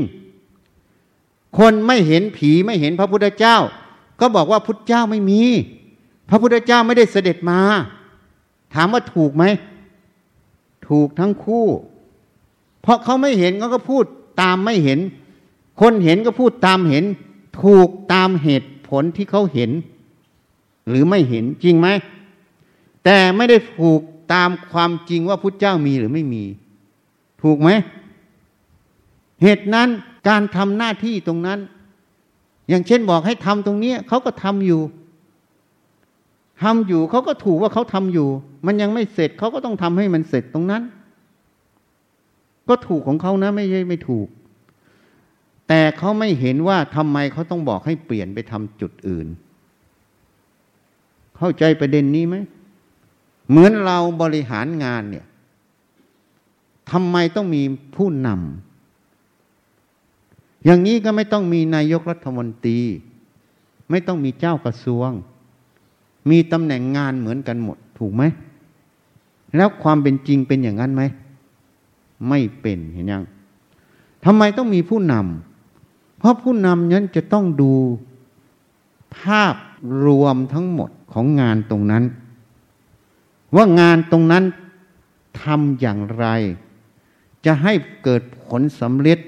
[1.58, 3.56] คนไม่เห็นผีไม่เห็นพระพุทธเจ้า
[4.20, 5.42] ก็บอกว่าพุทธเจ้าไม่มี
[6.28, 7.60] พระพุทธเจ้าไม่ได้เสด็จมา
[8.74, 9.44] ถามว่าถูกไหม
[10.88, 11.66] ถูกทั้งคู่
[12.82, 14.04] เพราะเขาไม่เห็นเขาก็พูด
[14.40, 14.98] ตามไม่เห็น
[15.80, 17.04] คนเห็นก็พูดตามเห็น
[17.62, 19.70] ถูกตามเหตุผลที่เขาเห็น
[20.88, 21.88] หรือไม่เห็นจริงไหม
[23.04, 24.00] แต่ไม่ได้ถูก
[24.34, 26.44] ตามความจริงว่าพุทธเจ้ามีหรือไม่มี
[27.42, 27.70] ถูกไหม
[29.42, 29.88] เหตุนั้น
[30.28, 31.58] การทำหน้าที่ตรงนั้น
[32.68, 34.82] อย่างเช่นบอกให้ทำตรงนี้เขาก็ทำอยู่
[36.62, 38.28] ทำอยู่เขาก็ถูกว่าเขาทำอยู่
[38.66, 40.82] มันยังไม่เสร็จเขาก็ต้องทำให้มันเสร็จตรงนั้น
[42.68, 44.28] ก็ถูกของเขานะไม่ใช่ไม่ถูก
[45.68, 49.26] แต่เขาไม่เห็นว่าทำไมเขาต้องบอกให้เปลี่ยนไปทำจุดอื่น
[51.36, 52.36] เข้าใจประเด็นนี้ไหม
[53.48, 55.26] เหมือนเราบริหารงานเนี่ย
[56.90, 57.62] ทำไมต้องมี
[57.96, 62.78] ผู้นำอย่างนี้ก็ไม่ต้องมีนายกรัฐมนตรี
[63.90, 65.10] ไม่ต้องมีเจ้ากระทรวง
[66.30, 68.22] มีตำแหน่งงานเหมือนกันหมดถูกไหม
[69.56, 71.02] แล้วความเป็นจริงเป็นอย่างนั้นไหม
[72.28, 73.22] ไม่เป็นเห็นยัง
[74.24, 77.72] ทำไมต้องมีผู้นำเพราะผู้นำนั้นจะต้องดู
[79.18, 79.56] ภาพ
[80.04, 82.04] รวมทั้งหมดของงานตรงนั้น
[83.54, 84.44] ว่างานตรงนั้น
[85.42, 86.26] ทำอย่างไร
[87.44, 89.18] จะให้เกิดผลสำเร็จ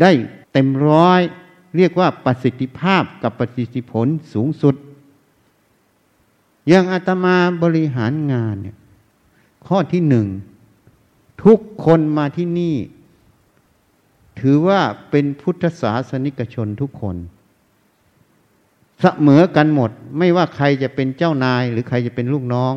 [0.00, 0.10] ได้
[0.52, 1.20] เต็มร้อย
[1.76, 4.74] เรียกว่าประสิทธิภาพกับประสิทธิผลสูงสุด
[6.68, 8.76] อย่างอาตมาบริหารงานเนี่ย
[9.66, 10.26] ข้อที่หนึ่ง
[11.44, 12.76] ทุกคนมาที่นี่
[14.40, 17.16] ถือว่าเป็นพุทธศาสนิกชนทุกคน
[19.02, 22.74] เสมอกันหมด ไม่ว่าใครจะเป็นเจ้านายหรือใครจะเป็นลูกน้อง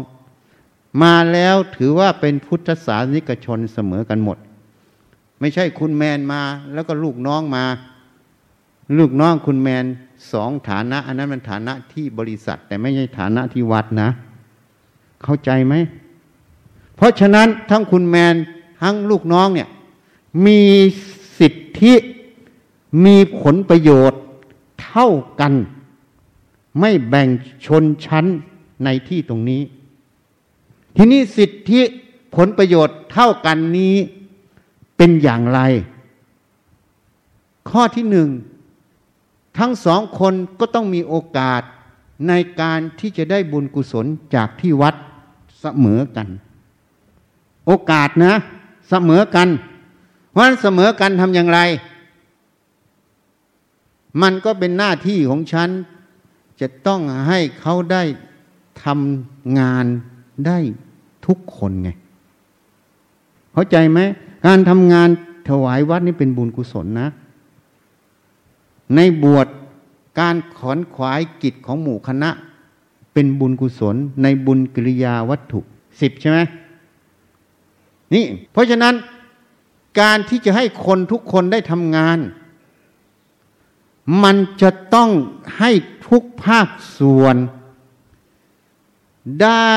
[1.04, 4.38] มาแล้วถือว่าเป็นพุทธศาสนิกชนเสมอกันหมด
[5.40, 6.42] ไม่ใช่คุณแมนมา
[6.74, 7.66] แล้วก็ลูกน้องมา
[8.98, 9.86] ลูกน้องคุณแมน
[10.32, 14.10] สองฐานะ อันนั้นมันฐานะที่บริษัท แต่ไม่ใช่ฐานะที่วัดนะ
[15.24, 15.74] เข้าใจไหม
[16.96, 18.36] เพราะฉะนั้นทั้งคุณแมน
[18.82, 19.70] ทั้งลูกน้องเนี่ย
[20.46, 20.62] มี
[21.40, 21.94] สิทธิ
[23.06, 24.22] มีผลประโยชน์
[24.84, 25.54] เท่ากัน
[26.80, 27.28] ไม่แบ่ง
[27.66, 28.26] ชนชั้น
[28.84, 29.62] ในที่ตรงนี้
[30.96, 31.82] ทีนี้สิทธิ
[32.36, 33.96] ผลประโยชน์เท่ากันนี้
[34.98, 35.60] เป็นอย่างไร
[37.70, 38.30] ข้อที่หนึ่ง
[39.58, 41.62] ทั้งสองคนก็ต้องมีโอกาส
[42.28, 44.06] ในการที่จะได้บุญกุศล
[44.36, 44.96] จากที่วัด
[45.62, 46.28] เสมอกัน
[47.68, 48.34] โอกาสนะ
[48.90, 49.48] เสมอกัน
[50.32, 51.60] เพราะนั้นเสมอกันทำอย่างไร
[54.22, 55.70] มันก็เป็นหน้าที่ของฉัน
[56.60, 58.04] จะต้องให้เขาได้
[58.84, 59.86] ทำงาน
[60.48, 60.60] ได้
[61.26, 61.90] ทุกคนไง
[63.54, 64.00] เข้าใจไหม
[64.46, 65.10] การทำงาน
[65.50, 67.10] ถวายวัดนี่เป็นบุญกุศลนะ
[68.96, 69.48] ในบวช
[70.20, 72.30] การขอนขวายกิจของหมู่คณะ
[73.14, 75.60] เป็นบุญกุศล ในบุญกิริยาวัตถุ
[76.02, 76.40] สิบใช่ไหม
[78.14, 78.96] นี่ เพราะฉะนั้น
[80.02, 82.18] การที่จะให้คนทุกคนได้ทำงาน
[84.24, 85.10] มันจะต้อง
[85.60, 85.72] ให้
[86.10, 86.68] ทุกภาค
[86.98, 87.36] ส่วน
[89.42, 89.76] ได้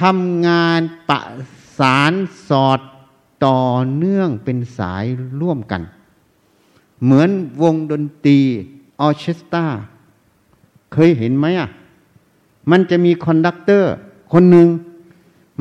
[0.00, 1.22] ทำงานประ
[1.78, 2.12] สาน
[2.48, 2.80] สอด
[3.44, 3.62] ต่อ
[3.94, 5.04] เนื่องเป็นสาย
[5.40, 5.82] ร่วมกัน
[7.02, 7.30] เหมือน
[7.62, 8.40] วงดนตรี
[9.00, 9.66] ออเคสตรา
[10.92, 11.68] เคยเห็นไหมอะ
[12.70, 13.92] มันจะมี conductor
[14.32, 14.68] คนหนึ่ง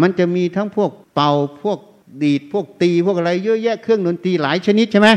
[0.01, 1.79] มันจะมีทั้งพวกเป่าพวก
[2.23, 5.09] ดีดพวกตีพวกอะไรเยอะแยะเครื่องดนตรีหลายชนิดใช่ไหม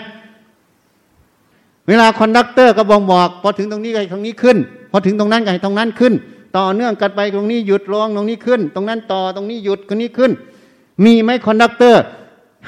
[1.91, 4.57] เวลา conductor ก็บอกบอกพอถึงตรงนี้ก็ตรงนี้ขึ้น
[4.91, 6.15] พอถึงตรงนั้นก็ตรงนั้นขึ้น
[6.57, 10.31] ต่อเนื่องกันไปตรงนี้หยุดลงตรงนี้ขึ้น ตรงนั้นต่อตรงนี้หยุดตรงนี้ขึ้น
[11.05, 12.03] มีไหม conductor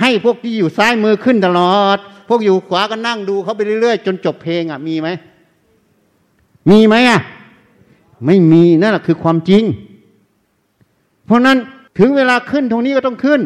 [0.01, 5.09] ให้พวกที่อยู่ซ้ายมือขึ้นตลอด พวกอยู่ขวาก็นั่งดูเขาไปเรื่อยๆ จนจบเพลงอะมีไหม
[6.71, 7.21] มีไหมอะ
[8.27, 9.63] ไม่มีนั่นแหละคือความจริง
[11.27, 11.59] เพราะนั้น
[11.99, 13.41] ถึงเวลาขึ้นตรงนี้ก็ต้องขึ้น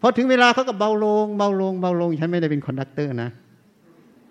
[0.00, 3.30] พอถึงเวลาเขาก็เบาลง เบาลงเบาลงฉันไม่ได้เป็น conductor นะ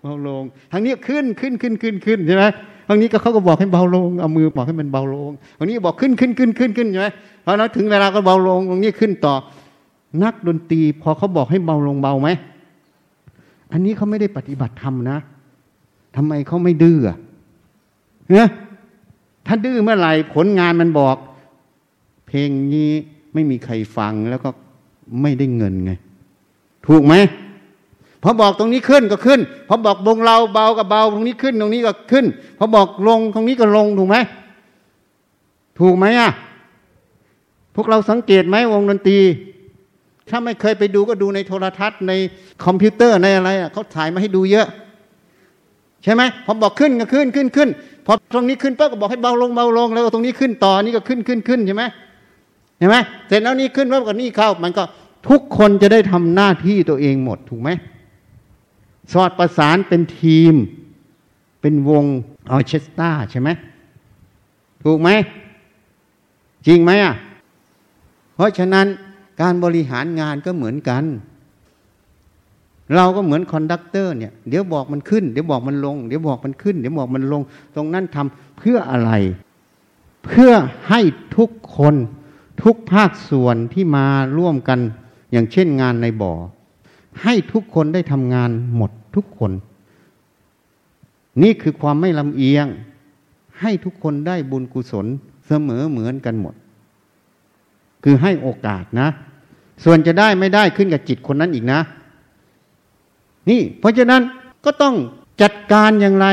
[0.02, 2.44] เบาลงทางนี้ขึ้นขึ้นขึ้นขึ้นขึ้นใช่ไหม
[2.88, 7.08] บางนี้ก็เขาก็บอกให้เบาลงเอามือบอกให้มันเบาลงบางนี้บอกขึ้นขึ้นขึ้นขึ้นขึ้นใช่ไหม
[7.44, 9.34] พอเราถึงเวลาก็เบาลงตรงนี้ขึ้นต่อ
[10.22, 12.28] นักดนตรีพอเขาบอกให้เบาลงเบาไหม
[13.72, 15.18] อันนี้เขาไม่ได้ปฏิบัติธรรมนะ
[16.16, 16.98] ทำไมเขาไม่ดื้อ
[18.30, 18.48] เนี่ย
[19.46, 21.16] ถ้าดื้อเมื่อไหร่ผลงานมันบอก
[22.26, 22.90] เพลงนี้
[23.34, 24.48] ไม่มีใครฟังแล้วก็
[25.22, 25.92] ไม่ได้เงินไง
[26.86, 27.14] ถูกไหม
[28.22, 32.24] พอบอกตรงนี้ขึ้นก็ขึ้น พอบอกวงเราเบาก็เบาตรงนี้ขึ้นตรงนี้ก็ขึ้น
[32.58, 34.16] พอบอกลงตรงนี้ก็ลงถูกไหม
[35.80, 36.30] ถูกไหมอะ
[37.74, 39.18] พวกเราสังเกตไหมวงดนตรี
[40.28, 42.12] ถ้าไม่เคยไปดูก็ดูในโทรทัศน์ใน
[42.64, 44.66] คอมพิวเตอร์ในอะไรอะเขาถ่ายมาให้ดูเยอะ
[46.04, 47.68] ใช่ไหมพอบอกขึ้นก็ขึ้นขึ้นขึ้น
[48.06, 51.84] พอตรงนี้ขึ้นปั๊บก็บอกให้เบาลงเบาลงแล้วตรงนี้ขึ้นต่อนี่ก็ขึ้นขึ้นขึ้นใช่ไหม
[52.78, 52.96] เห็นไหม
[53.28, 54.84] เสร็จแล้วนี่ขึ้นปั๊บก็นี่เข้า มันก็
[55.28, 57.70] ทุกคนจะได้ทำหน้าที่ตัวเองหมดถูกไหม
[59.12, 60.54] สอดประสานเป็นทีม
[61.60, 62.04] เป็นวง
[62.50, 63.48] ออเคสตราใช่ไหม
[64.82, 65.08] ถูกไหม
[66.66, 67.14] จริงไหมอะ
[68.34, 68.86] เพราะฉะนั้น
[69.40, 71.04] การบริหารงานก็เหมือนกัน
[72.94, 77.42] เราก็เหมือน conductor เนี่ย เดี๋ยวบอกมันขึ้น เดี๋ยวบอกมันลง เดี๋ยวบอกมันขึ้น เดี๋ยวบอกมันลง
[77.74, 79.10] ตรงนั้นทำเพื่ออะไร
[80.24, 80.52] เพื่อ
[80.88, 81.00] ให้
[81.36, 81.94] ทุกคน
[82.62, 84.06] ทุกภาคส่วนที่มา
[84.38, 84.78] ร่วมกัน
[85.32, 86.32] อย่างเช่นงานในบ่อ
[87.22, 89.52] ให้ทุกคนได้ทำงานหมดทุกคน
[91.42, 92.66] นี่คือความไม่ลำเอียง
[93.60, 95.06] ให้ทุกคนได้บุญกุศล
[95.46, 96.54] เสมอเหมือนกันหมด
[98.04, 99.08] คือให้โอกาสนะ
[99.84, 101.80] ส่วนจะได้ไม่ได้ขึ้นกับจิตคนนั้นอีกนะ
[103.50, 104.22] นี่ เพราะฉะนั้น
[104.64, 104.94] ก็ต้อง
[105.42, 106.26] จัดการอย่างไร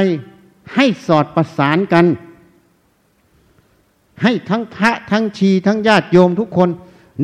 [0.76, 2.06] ให้สอดประสานกัน
[4.22, 6.70] ให้ทั้งพระทั้งชีทั้งญาติโยมทุกคน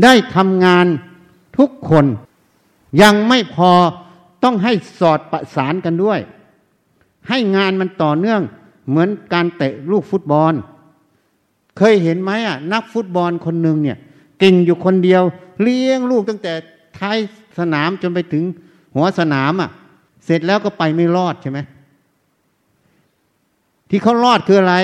[0.04, 0.86] ได้ทำงาน
[1.58, 2.06] ทุกคน
[3.02, 3.71] ยังไม่พอ
[4.43, 6.19] ต้องให้สอดประสานกันด้วย
[7.30, 8.41] ให้งานมันต่อเนื่อง
[8.89, 10.54] เหมือนการเตะลูกฟุตบอล
[11.78, 13.97] เคยเห็นไหมอะนักฟุตบอลคนหนึ่งเนี่ย
[14.39, 15.23] เก่งอยู่คนเดียว
[15.62, 16.54] เลี้ยงลูกตั้งแต่
[16.97, 17.17] ท้าย
[17.60, 18.43] สนามจนไปถึง
[18.95, 19.69] หัวสนามอะ
[20.25, 21.60] เสร็จแล้วก็ไปไม่รอดใช่ไหม
[23.89, 24.75] ที่เขารอดคืออะไร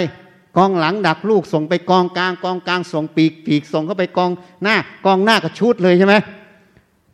[0.57, 4.31] กองหลังดักลูกส่งไปกองกลาง กองกลางส่งปีกปีกส่งเข้าไปกอง
[4.63, 6.15] หน้ากองหน้าก็ชุดเลยใช่ไหม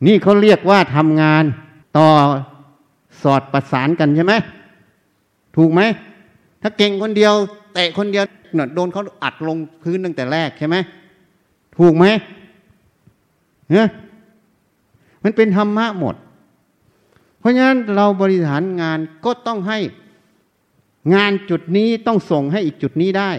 [0.06, 1.44] นี่เขาเรียกว่าทำงาน
[1.98, 2.08] ต่อ
[3.24, 4.34] สอดประสานกันใช่ไหม
[5.56, 5.82] ถูกไหม
[6.62, 7.34] ถ้าเก่งคนเดียว
[7.74, 10.76] เตะคนเดียวเนี่ยโดนเขาอัดลงพื้นตั้งแต่แรกใช่ไหม
[11.78, 12.06] ถูกไหม
[13.72, 13.88] เนี่ย
[15.24, 16.16] มันเป็นธรรมะหมด
[17.40, 19.80] เพราะฉะนั้นเราบริหารงานก็ต้องให้
[21.14, 23.32] งานจุดนี้ต้องส่งให้อีกจุดนี้ได้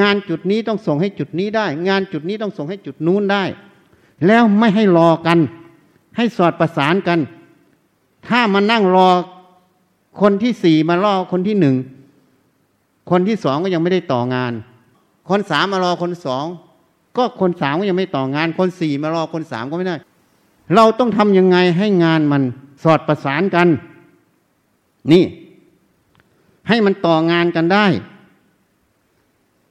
[0.00, 3.44] งานจุดนี้ต้องส่งให้จุดนี้ได้ งานจุดนี้ต้องส่งให้จุดนู้นได้
[4.26, 5.38] แล้วไม่ให้รอกัน
[6.16, 7.18] ให้สอดประสานกัน
[8.28, 9.08] ถ้ามานั่งรอ
[10.20, 11.76] คนที่สี่มารอคนที่หนึ่ง
[13.10, 14.52] คนที่สองก็ยังไม่ได้ต่องาน
[15.28, 16.44] คนสามมารอคนสอง
[17.16, 19.96] ก็คนสามก็ยังไม่ต่องาน คนสี่มารอคนสามก็ไม่ได้
[20.74, 22.42] เราต้องทำยังไงให้งานมัน
[22.82, 23.68] สอดประสานกัน
[25.12, 25.24] นี่
[26.68, 27.86] ให้มันต่องานกันได้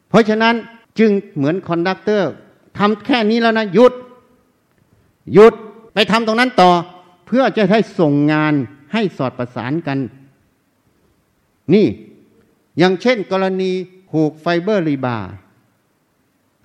[0.10, 0.56] เพราะฉะนั้น
[1.00, 2.32] จึงเหมือน conductor
[2.78, 3.94] ทำแค่นี้แล้วนะหยุด
[5.34, 5.54] หยุด
[6.00, 6.72] ไปทำตรงนั้นต่อ
[7.28, 8.54] เพื่อจะให้ส่งงาน
[8.94, 10.00] ให้สอดประสานกัน
[11.74, 11.88] นี่
[12.78, 13.72] อย่างเช่นกรณี
[14.14, 15.32] ผูก fiber rebar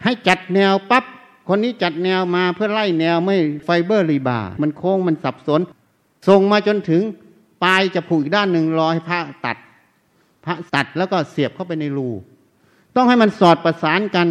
[0.03, 1.05] ให้จัดแนวปั๊บ
[1.49, 5.61] คนนี้จัดแนวมาเพื่อไล่แนวไม่ fiber rebar มันโค้งมันสับสน
[6.29, 7.03] ส่งมาจนถึง
[7.65, 9.57] ปลายจะผูกอีกด้านหนึ่งรอให้พระตัด
[10.45, 12.09] พระตัดแล้วก็เสียบเข้าไปในรู
[12.97, 14.27] ต้องให้มันสอดประสานกัน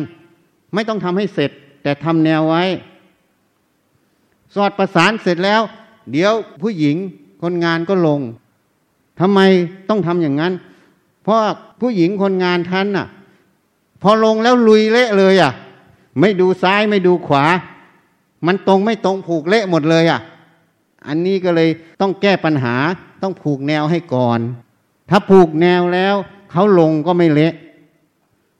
[0.74, 1.52] ไม่ต้องทำให้เสร็จ
[1.84, 2.64] แต่ทำแนวไว้
[4.56, 5.62] สอดประสานเสร็จแล้ว
[6.12, 6.98] เดี๋ยวผู้หญิง
[7.42, 8.22] คนงานก็ลง
[9.20, 9.40] ทำไม
[9.90, 10.54] ต้องทำอย่างนั้น
[11.24, 11.38] เพราะ
[11.80, 13.08] ผู้หญิงคนงานท่านน่ะ
[14.02, 15.52] พอลงแล้วลุยเละเลยอะ
[16.20, 17.46] ไม่ดูซ้ายไม่ดูขวา
[18.46, 20.20] มันตรงไม่ตรงผูกเละหมดเลยอะ
[21.08, 21.70] อันนี้ก็เลย
[22.02, 22.76] ต้องแก้ปัญหา
[23.22, 24.40] ต้องผูกแนวให้ก่อน
[25.10, 26.16] ถ้าผูกแนวแล้ว
[26.52, 27.54] เขาลงก็ไม่เละ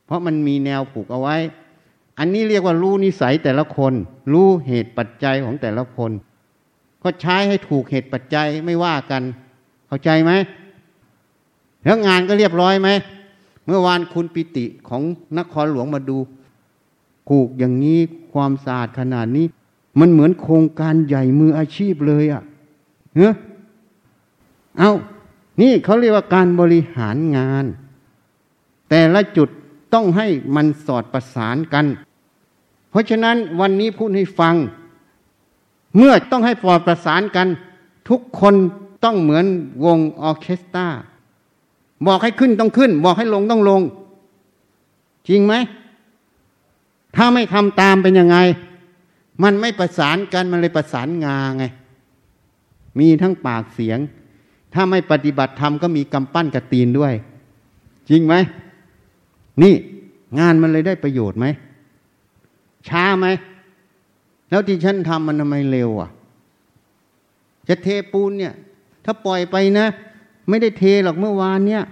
[0.06, 1.38] เพราะมันมีแนวผูกเอาไว้
[2.18, 3.94] อันนี้เรียกว่ารู้นิสัยแต่ละคน
[4.34, 6.12] รู้เหตุปัจจัยของแต่ละคน
[7.04, 9.24] ก็ใช้ให้ถูกเหตุปัจจัยไม่ว่ากัน
[9.88, 10.32] เข้าใจไหม
[11.84, 12.90] แล้วงานก็เรียบร้อยไหม
[13.66, 15.02] เมื่อวานคุณปิติของ
[15.38, 16.18] นครหลวงมาดู
[17.28, 18.00] ผูกอย่างนี้
[18.34, 19.46] ความสะอาดขนาดนี้
[20.00, 22.44] มันเหมือนโครงการใหญ่มืออาชีพเลยอะ่ะ
[23.16, 23.30] เฮ้
[24.78, 24.92] เอา
[25.62, 27.66] นี่เขาเรียกว่าการบริหารงาน
[28.90, 29.50] แต่ละจุด
[29.94, 31.86] ต้องให้มันสอดประสานกัน
[32.90, 34.56] เพราะฉะนั้นวันนี้พูดให้ฟัง
[35.98, 37.48] เมื่อต้องให้สอดประสานกัน
[38.10, 38.56] ทุกคน
[39.04, 39.46] ต้องเหมือน
[39.86, 40.88] วงออเคสตรา
[42.08, 43.82] บอกให้ขึ้นต้องขึ้น บอกให้ลงต้องลง
[45.28, 45.54] จริงไหม
[47.16, 48.38] ถ้าไม่ทำตามเป็นยังไง
[49.44, 51.66] มันไม่ประสานกันมันเลยประสานงาไง
[53.00, 54.00] มีทั้งปากเสียง
[54.74, 57.14] ถ้าไม่ปฏิบัติธรรมก็มีกำปั้นกระตีนด้วย
[58.10, 58.34] จริงไหม
[59.62, 59.74] นี่
[60.40, 61.46] งานมันเลยได้ประโยชน์ไหม
[62.88, 63.28] ช้าไหม
[64.50, 66.10] แล้วที่ฉันทำมันทำไมเร็วอะ
[67.68, 68.54] จะเทปูนเนี่ย
[69.06, 69.86] ถ้าปล่อยไปนะ
[70.50, 71.84] ไม่ได้เทหรอกเมื่อวานเนี่ย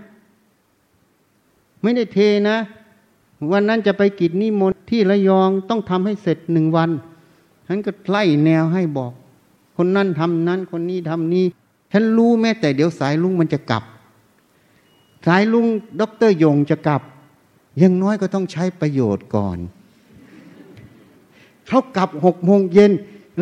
[1.84, 2.20] ไม่ได้เท
[2.50, 2.58] นะ
[3.52, 6.90] วันนั้นจะไปกิจนิมนต์ที่ระยองต้องทำให้เสร็จหนึ่งวัน
[7.68, 9.12] ฉันก็ไล่แนวให้บอก
[9.78, 11.46] คนนั้นทำนั้น คนนี้ทำนี้
[11.92, 13.84] ฉันรู้แม้แต่เดี๋ยวสายลุงมันจะกลับ
[15.28, 15.66] สายลุง
[16.02, 17.02] ด็อกเตอร์ยงจะกลับ
[17.82, 19.58] ยังน้อยก็ต้องใช้ประโยชน์ก่อน
[21.68, 22.92] เขากลับหกโมงเย็น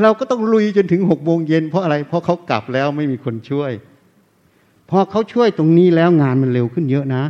[0.02, 3.72] เราก็ต้องลุยจนถึงหกโมงเย็นเพราะอะไร เพราะเขากลับแล้วไม่มีคนช่วย
[4.90, 7.24] พอเขาช่วยตรงนี้แล้วงานมันเร็วขึ้นเยอะนะ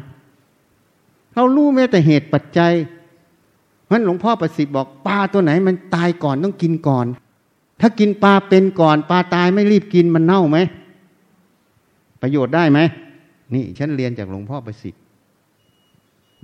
[1.36, 2.74] เรารู้แม้แต่เหตุปัจจัย
[3.86, 7.06] เพราะหลวงพ่อประสิทธิ์บอกปลาตัวไหนมันตายก่อนต้องกินก่อน
[7.82, 10.58] ถ้ากินปลาเป็นก่อน ปลาตายไม่รีบกินมันเน่าไหม
[12.22, 12.80] ประโยชน์ได้ไหม
[13.54, 15.02] นี่ฉันเรียนจากหลวงพ่อประสิทธิ์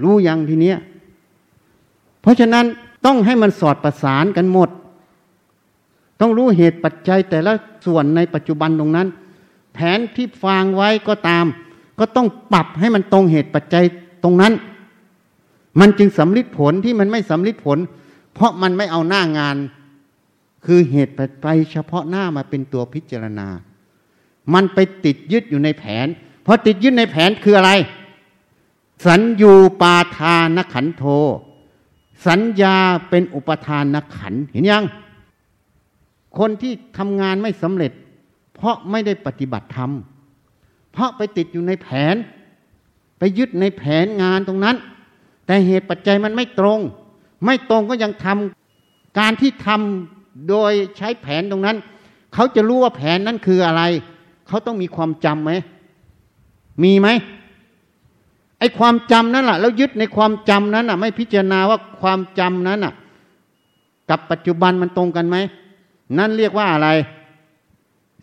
[0.03, 0.77] รู้ยังทีเนี้ย
[2.21, 2.65] เพราะฉะนั้น
[3.05, 4.69] ต้องให้มันสอดประสานกันหมด
[6.19, 7.53] ต้องรู้เหตุปัจจัยแต่ละ
[7.85, 9.07] ส่วนในปัจจุบันตรงนั้น
[9.73, 11.45] แผนที่ฟางไว้ก็ตาม
[11.99, 13.83] ก็ต้องปรับให้มันตรงเหตุปัจจัย
[14.23, 14.53] ตรงนั้น
[15.79, 17.77] มันจึงสำลิดผลที่มันไม่สำลิดผล
[18.33, 19.55] เพราะมันไม่เอาหน้างาน
[20.65, 23.47] คือเหตุปัจจัยเฉพาะหน้ามาเป็นตัวพิจารณา
[24.53, 26.07] มันไปติดยึดอยู่ในแผน
[26.43, 27.71] เพราะติดยึดในแผนคืออะไร
[29.05, 31.03] สัญญูปาทานขันโท
[32.27, 32.77] สัญญา
[33.09, 34.85] เป็นอุปทานขันเห็นยัง
[36.37, 37.91] คนที่ทำงานไม่สำเร็จ
[38.55, 39.91] เพราะไม่ได้ปฏิบัติธรรม
[40.91, 42.15] เพราะไปติดอยู่ในแผน
[43.19, 44.75] ไปยึดในแผนงานตรงนั้น
[45.45, 46.79] แต่เหตุปัจจัยมันไม่ตรง
[47.45, 51.77] ไม่ตรงก็ยังทำการที่ทำโดยใช้แผนตรงนั้น
[52.33, 53.83] เขาจะรู้ว่าแผนนั้นคืออะไร
[54.47, 55.51] เขาต้องมีความจำไหม
[56.83, 57.07] มีไหม
[58.59, 62.93] ไอ้ความจำนั่นแหละแล้วยึดในความจำนั้นอะ ไม่พิจารณาว่าความจำนั้นอะ
[64.09, 65.37] กับปัจจุบันมันตรงกันไหม
[66.17, 66.89] นั่นเรียกว่าอะไร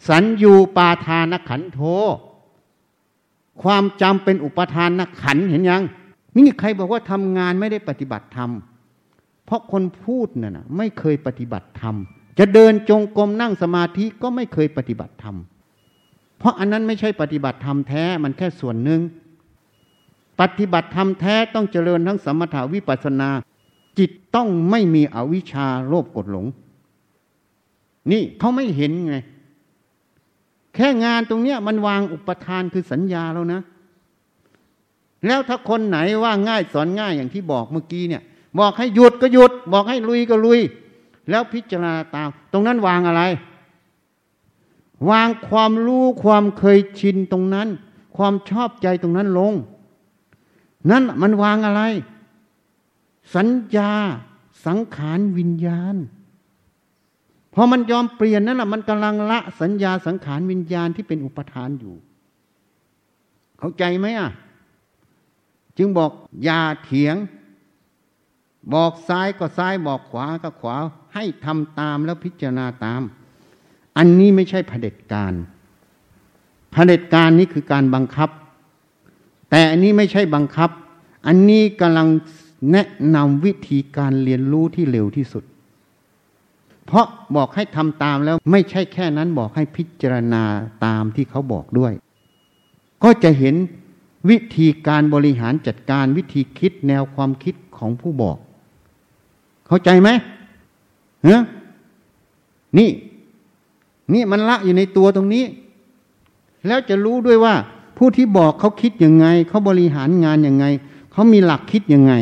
[0.08, 1.80] สัญญูปาทานขันโท
[3.62, 5.82] ความจำเป็นอุปทานขันเห็นยัง
[6.36, 8.50] นี่ใครบอกว่าทำงานไม่ได้ปฏิบัติธรรม
[9.44, 11.96] เพราะคนพูดน่ะไม่เคยปฏิบัติธรรม
[12.38, 15.36] จะเดินจงกรมนั่งสมาธิก็ไม่เคยปฏิบัติธรรม
[16.38, 19.00] เพราะอันนั้นไม่ใช่ปฏิบัติธรรมแท้มันแค่ส่วนหนึ่ง
[20.40, 23.30] ปฏิบัติธรรมแท้ต้องเจริญทั้งสมถาวิปัสนา
[23.98, 26.46] จิตต้องไม่มีอวิชชาโลภกดหลง
[28.10, 29.16] นี่เขาไม่เห็นไง
[30.74, 33.60] แค่งานตรงเนี้ยมันวางอุปทานคือสัญญาแล้วนะ
[35.26, 38.22] แล้วถ้าคนไหนว่าง่ายสอนง่ายอย่างที่บอกเมื่อกี้เนี่ย
[38.58, 40.60] บอกให้หยุดก็หยุด บอกให้ลุยก็ลุย
[41.30, 43.22] แล้วพิจารณาตาม ตรงนั้นวางอะไร
[45.10, 47.68] วางความรู้ความเคยชินตรงนั้น
[48.16, 49.52] ความชอบใจตรงนั้นลง
[50.90, 51.82] นั่นมันวางอะไร
[53.34, 53.92] สัญญา
[54.66, 55.96] สังขารวิญญาณ
[57.54, 61.94] พอมันยอมเปลี่ยนนั่นแหละมันกำลังละสัญญาสังขารวิญญาณที่เป็นอุปทานอยู่
[63.58, 64.30] เข้าใจไหมอะ
[65.78, 66.10] จึงบอก
[66.44, 67.16] อย่าเถียง
[68.74, 70.76] บอกซ้ายก็ซ้ายบอกขวาก็ขวา
[71.14, 73.02] ให้ทำตามแล้วพิจารณาตาม
[73.96, 75.32] อันนี้ไม่ใช่เผด็จการ
[76.72, 78.30] เผด็จการนี้คือการบังคับ
[79.52, 80.70] แต่อันนี้ไม่ใช่บังคับ
[81.26, 82.08] อันนี้กำลัง
[82.72, 85.44] แนะนำวิธีการเรียนรู้ที่เร็วที่สุด
[86.86, 90.42] เพราะบอกให้ทำตามแล้วไม่ใช่แค่นั้นบอกให้พิจารณา
[90.84, 91.92] ตามที่เขาบอกด้วย
[93.02, 93.54] ก็จะเห็น
[94.30, 98.36] วิธีการบริหารจัดการวิธีคิดแนวความคิดของผู้บอก
[99.66, 100.08] เข้าใจไหม
[101.24, 101.38] เฮ้
[102.78, 102.90] นี่
[104.12, 105.44] นี่มันละอยู่ในตัวตรงนี้
[106.66, 107.54] แล้วจะรู้ด้วยว่า
[108.04, 110.64] ผู้ที่บอกเขาคิดยังไง เขาบริหารงานยังไง
[111.12, 112.12] เขามีหลักคิดยังไง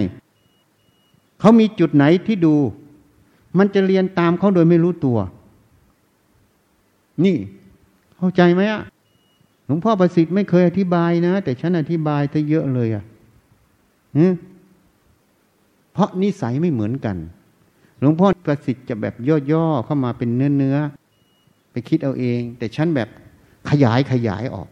[1.40, 2.54] เขามีจุดไหนที่ดู
[3.58, 5.18] มันจะเรียนตามเขาโดยไม่รู้ตัว
[7.24, 7.36] นี่
[8.16, 8.82] เข้าใจไหมอะ
[9.66, 13.04] หลวงพ่อประสิทธิ์ไม่เคยอธิบายนะ แต่ฉันอธิบายซะเยอะเลยอะ
[15.92, 17.16] เพราะนิสัยไม่เหมือนกัน
[18.00, 19.14] หลวงพ่อประสิทธิ์จะแบบ
[19.52, 23.08] ย่อๆเข้ามาเป็นเนื้อๆไปคิดเอาเอง แต่ฉันแบบ
[23.70, 24.68] ขยายขยายออก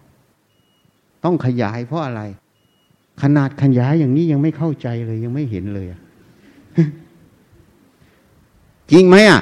[1.25, 2.23] ต้องขยายเพราะอะไร
[3.23, 5.87] ขนาดขยายอย่างนี้ยังไม่เข้าใจเลยยังไม่เห็นเลย
[8.91, 9.41] จริงไหมอะ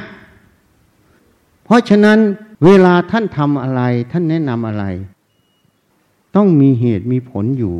[1.65, 2.19] เพราะฉะนั้น
[2.65, 4.85] เวลาท่านทำอะไร ท่านแนะนำอะไร
[6.37, 7.77] ต้องมีเหตุมีผลอยู่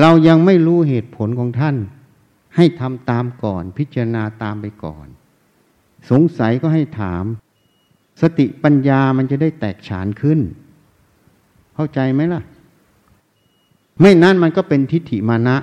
[0.00, 1.76] เรายังไม่รู้เหตุผลของท่าน
[2.56, 5.06] ให้ทำตามก่อน พิจารณาตามไปก่อน
[6.10, 7.24] สงสัยก็ให้ถาม
[8.20, 10.40] สติปัญญามันจะได้แตกฉานขึ้น
[11.74, 12.42] เข้าใจไหมล่ะ
[14.00, 15.56] ไม่นั้นมันก็เป็นทิฏฐิมานะ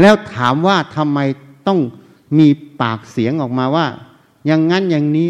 [0.00, 1.18] แล้วถามว่าทำไม
[1.66, 1.80] ต้อง
[2.38, 2.48] มี
[2.80, 3.86] ปากเสียงออกมาว่า
[4.46, 5.28] อย่างนั้นอย่างนี้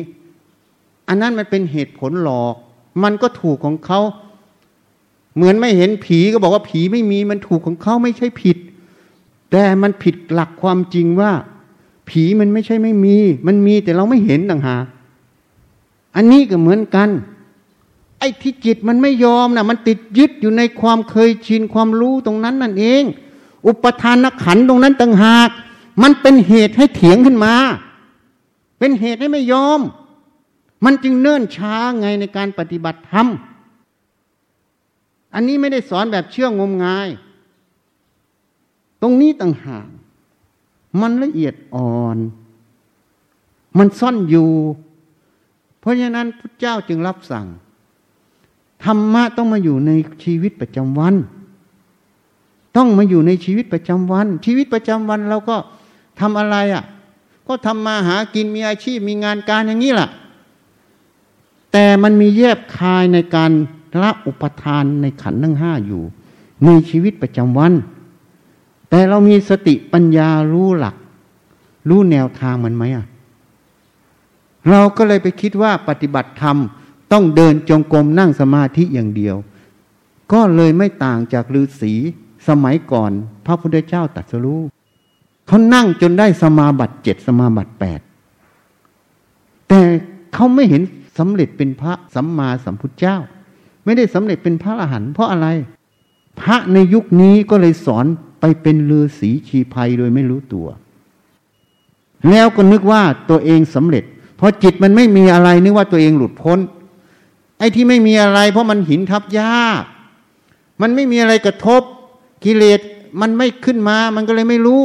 [1.08, 2.54] อันนั้นมันเป็นเหตุผลหลอก
[3.02, 4.00] มันก็ถูกของเขา
[5.34, 8.56] เหมือนไม่เห็นผีก็บอกว่าผีไม่มีมันถูกของเขาไม่ใช่ผิด
[9.50, 11.32] แต่มันผิดหลักความจริงว่า
[12.08, 13.16] ผีมันไม่ใช่ไม่มี
[13.46, 14.84] มันมีแต่เราไม่เห็นต่างหาก
[16.16, 17.08] อันนี้ก็เหมือนกัน
[18.22, 23.02] ไอ้ที่จิตมันไม่ยอมนะมันติดยึดอยู่ในความเคยชินความรู้ตรงนั้นนั่นเอง
[23.66, 25.50] อุปทานขันตรงนั้นต่างหาก
[26.02, 27.54] มันเป็นเหตุให้เถียงขึ้นมา
[28.78, 29.80] เป็นเหตุให้ไม่ยอม
[30.84, 33.26] มันจึงเนิ่นช้าไงในการปฏิบัติธรรม
[35.34, 37.08] อันนี้ไม่ได้สอนแบบเชื่องมงาย
[39.02, 39.88] ตรงนี้ต่างหาก
[41.00, 42.18] มันละเอียดอ่อน
[43.78, 44.50] มันซ่อนอยู่
[45.80, 47.46] เพราะฉะนั้นพระเจ้าจึงรับสั่ง
[48.84, 49.90] ธรรมะต้องมาอยู่ใน
[50.24, 51.14] ชีวิตประจำวัน
[52.76, 55.56] ต้องมาอยู่ในชีวิตประจำวัน ชีวิตประจำวันเราก็
[56.20, 56.84] ทำอะไรอะ่ะ
[57.46, 60.08] ก็ทำมาหากินมีอาชีพมีงานการอย่างนี้แหละ
[61.72, 63.52] แต่มันมีแยบคายในการ
[64.02, 66.02] ละอุปทานในขันธ์ทั้งห้าอยู่
[66.64, 67.72] ในชีวิตประจำวัน
[68.90, 70.96] แต่เรามีสติปัญญารู้หลัก
[71.88, 73.06] รู้แนวทางมันไหมอะ
[74.70, 76.56] เราก็เลยไปคิดว่าปฏิบัติธรรม
[77.12, 79.36] ต้องเดินจงกรมนั่งสมาธิอย่างเดียว
[80.32, 81.92] ก็เลยไม่ต่างจากฤาษี
[82.48, 83.10] สมัยก่อน
[83.46, 84.60] พระพุทธเจ้าตรัสรู้
[85.46, 88.00] เขานั่งจนได้สมาบัติเจ็ดสมาบัติแปด
[89.68, 89.80] แต่
[90.34, 90.82] เขาไม่เห็น
[91.18, 93.16] สำเร็จเป็นพระสัมมาสัมพุทธเจ้า
[93.84, 95.48] ไม่ได้สำเร็จเป็นพระอรหันต์เพราะอะไร
[96.40, 98.06] พระในยุคนี้ก็เลยสอน
[98.40, 100.66] ไปเป็นฤาษีชีภัยโดยไม่รู้ตัว
[102.30, 104.04] แล้วก็นึกว่าตัวเองสำเร็จ
[104.38, 106.58] พอจิตมันไม่มีอะไรนึกว่าตัวเองหลุดพ้น
[107.62, 109.82] ไอ้ที่ไม่มีอะไร เพราะมันหินทับยาก
[110.80, 111.82] มันไม่มีอะไรกระทบ
[112.44, 112.80] กิเลส
[113.20, 114.82] มันไม่ขึ้นมา มันก็เลยไม่รู้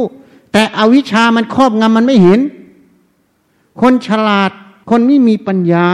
[0.52, 2.40] แต่อวิชามันครอบงำมันไม่เห็น
[3.80, 4.50] คนฉลาด
[4.90, 5.88] คนไม่มีปัญญา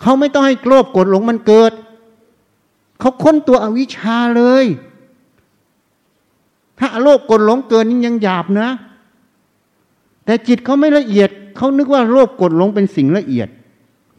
[0.00, 1.72] เขาไม่ต้องให้โลภกดหลงมันเกิด
[3.00, 4.64] เขาค้นตัวอวิชชาเลย
[6.78, 8.68] ถ้าโลภกดหลงเกินนี่ยังหยาบนะ
[10.24, 13.48] แต่จิตเขาไม่ละเอียด เขานึกว่าโลภกดหลงเป็นสิ่งละเอียด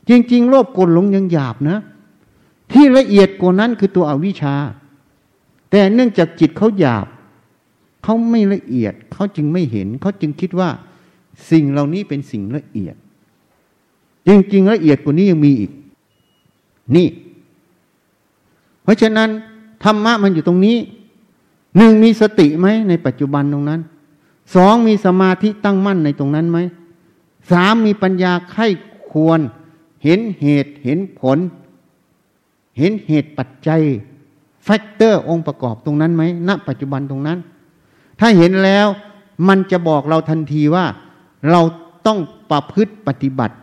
[0.10, 1.78] จริง ๆ โลภกดหลงยังหยาบนะ
[2.72, 4.56] ที่ละเอียดกว่านั้นคือตัวอวิชชา
[5.72, 7.08] แต่เนื่องจากจิตเขาหยาบ
[8.04, 10.70] เขาไม่ละเอียด เขาจึงไม่เห็น เขาจึงคิดว่า
[11.51, 12.95] สิ่งเหล่านี้เป็นสิ่งละเอียด
[14.28, 15.72] จริง ๆ ละเอียดกว่านี้ยังมีอีก
[16.95, 17.08] นี่
[18.84, 19.30] เพราะฉะนั้น
[19.84, 20.78] ธรรมะมันอยู่ตรงนี้
[21.78, 23.82] หนึ่งมีสติไหมในปัจจุบันตรงนั้น
[24.56, 26.60] สองมีสมาธิตั้งมั่นในตรงนั้นไหม
[27.51, 28.68] สามมีปัญญาไข้
[29.12, 29.39] ควร
[30.04, 31.38] เห็นเหตุเห็นผล
[32.78, 33.82] เห็นเหตุปัจจัย
[34.64, 37.38] แฟกเตอร์องค์ประกอบตรงนั้นไหมณปัจจุบันตรงนั้น
[38.20, 38.88] ถ้าเห็นแล้ว
[39.47, 40.86] มันจะบอกเราทันทีว่า
[41.51, 41.62] เรา
[42.08, 42.20] ต้อง
[42.51, 43.56] ประพฤติปฏิบัติ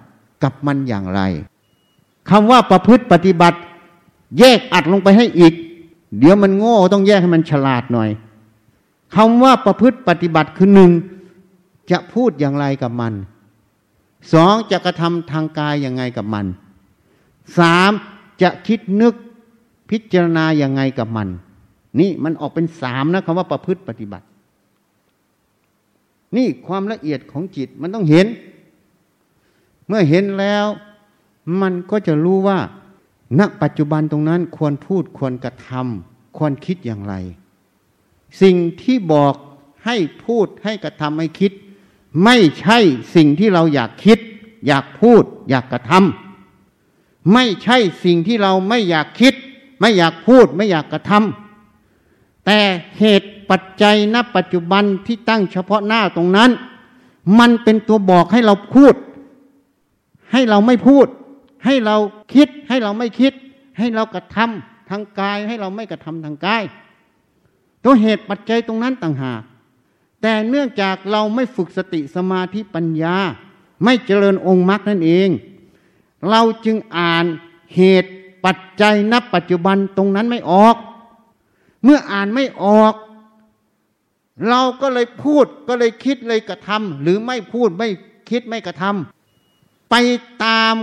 [0.43, 1.21] กับมันอย่างไร
[2.31, 3.59] คำว่าประพฤติปฏิบัติ
[4.39, 5.55] แยกอัดลงไปให้อีก
[6.19, 8.11] เดี๋ยวมันโง่ต้องแยกให้มันฉลาดหน่อย
[9.17, 10.91] คำว่าประพฤติปฏิบัติคือหนึ่ง
[11.91, 13.13] จะพูดอย่างไรกับมัน
[14.33, 16.47] สองจะกระทำทางกายยังไงกับมัน
[17.59, 17.91] สาม
[18.43, 19.15] จะคิดนึก
[19.91, 21.29] พิจารณาอย่างไงกับมัน
[22.01, 24.27] นี่มันออกเป็นสามนะคำว่าประพฤติปฏิบัติ
[26.37, 28.27] นี่ความละเอียดของจิตมันต้องเห็น
[29.87, 30.67] เมื่อเห็นแล้ว
[31.61, 32.59] มันก็จะรู้ว่า
[33.39, 37.15] ณปัจจุบันตรงนั้นควรพูดควรกระทำควรคิดอย่างไร
[38.43, 39.35] สิ่งที่บอก
[39.85, 41.53] ให้พูดให้กระทำให้คิด
[42.25, 42.79] ไม่ใช่
[43.15, 44.19] สิ่งที่เราอยากคิด
[44.67, 49.35] อยากพูด อยากกระทำไม่ใช่สิ่งที่เราไม่อยากคิด
[49.81, 52.61] ไม่อยากพูด ไม่อยากกระทำแต่
[52.99, 56.51] เหตุปัจจัยณปัจจุบันที่ตั้งเฉพาะหน้าตรงนั้น
[57.39, 58.95] มันเป็นตัวบอกให้เราพูด
[60.33, 61.07] ให้เราไม่พูด
[61.65, 61.97] ให้เรา
[62.35, 63.33] คิด ให้เราไม่คิด
[63.79, 66.63] ให้เรากระทำทางกาย ให้เราไม่กระทำทางกาย
[67.85, 69.43] ตัวเหตุปัจจัยตรงนั้นต่างหาก
[70.23, 73.17] แต่เนื่องจากเราไม่ฝึกสติสมาธิปัญญา
[73.85, 75.29] ไม่เจริญองค์มรรคนั่นเอง
[76.31, 77.25] เราจึงอ่าน
[77.75, 78.11] เหตุ
[78.45, 80.77] ปัจจัยนับปัจจุบันตรงนั้นไม่ออก
[81.85, 82.95] เมื่ออ่านไม่ออก
[84.49, 87.89] เราก็เลยพูดก็เลยคิดเลยกระทำหรือไม่พูดไม่
[88.31, 89.95] คิดไม่กระทำไป
[90.45, 90.75] ตาม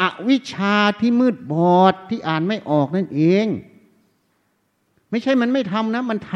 [0.00, 3.46] อวิชชาที่มืดบอดที่อ่านไม่ออกนั่นเอง
[5.10, 6.32] ไม่ใช่มันไม่ทำนะ มันท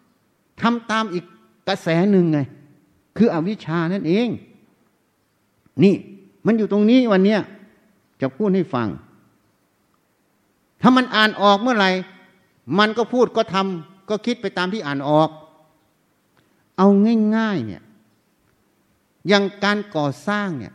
[0.00, 1.24] ำทำตามอีก
[1.68, 2.38] กระแสหนึ่งไง
[3.16, 4.28] คืออวิชานั่นเอง
[5.82, 5.94] นี่
[6.46, 7.40] มันอยู่ตรงนี้วันเนี้ย
[8.20, 8.88] จะพูดให้ฟัง
[10.80, 11.90] ถ้ามันอ่านออกเมื่อไหร่
[12.78, 15.30] มันก็พูดก็ทำก็คิดไปตามที่อ่านออก
[16.78, 16.88] เอา
[17.36, 17.82] ง่ายๆเนี่ย
[19.28, 20.74] อย่างการก่อสร้างเนี่ย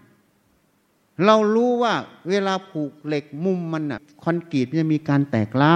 [1.25, 1.93] เรารู้ว่า
[2.29, 5.73] เวลาผูกเหล็กมุมมันอะคอนกรีตจะมีการแตกเล้า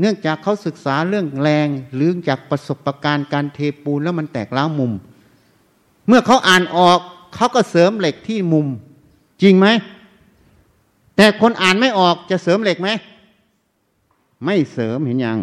[0.00, 4.92] เนื่องจากเขาศึกษาเรื่องแรงหรือจากประสบการณ์การเทปูนแล้วมันแตกล้าวมุม
[6.08, 6.98] เมื่อเขาอ่านออก
[7.34, 8.66] เขาก็เสริมเหล็กที่มุม
[9.42, 9.66] จริงไหม
[11.16, 12.88] แต่คนอ่านไม่ออกจะเสริมเหล็กไหม
[14.44, 15.38] ไม่เสริมเห็นยัง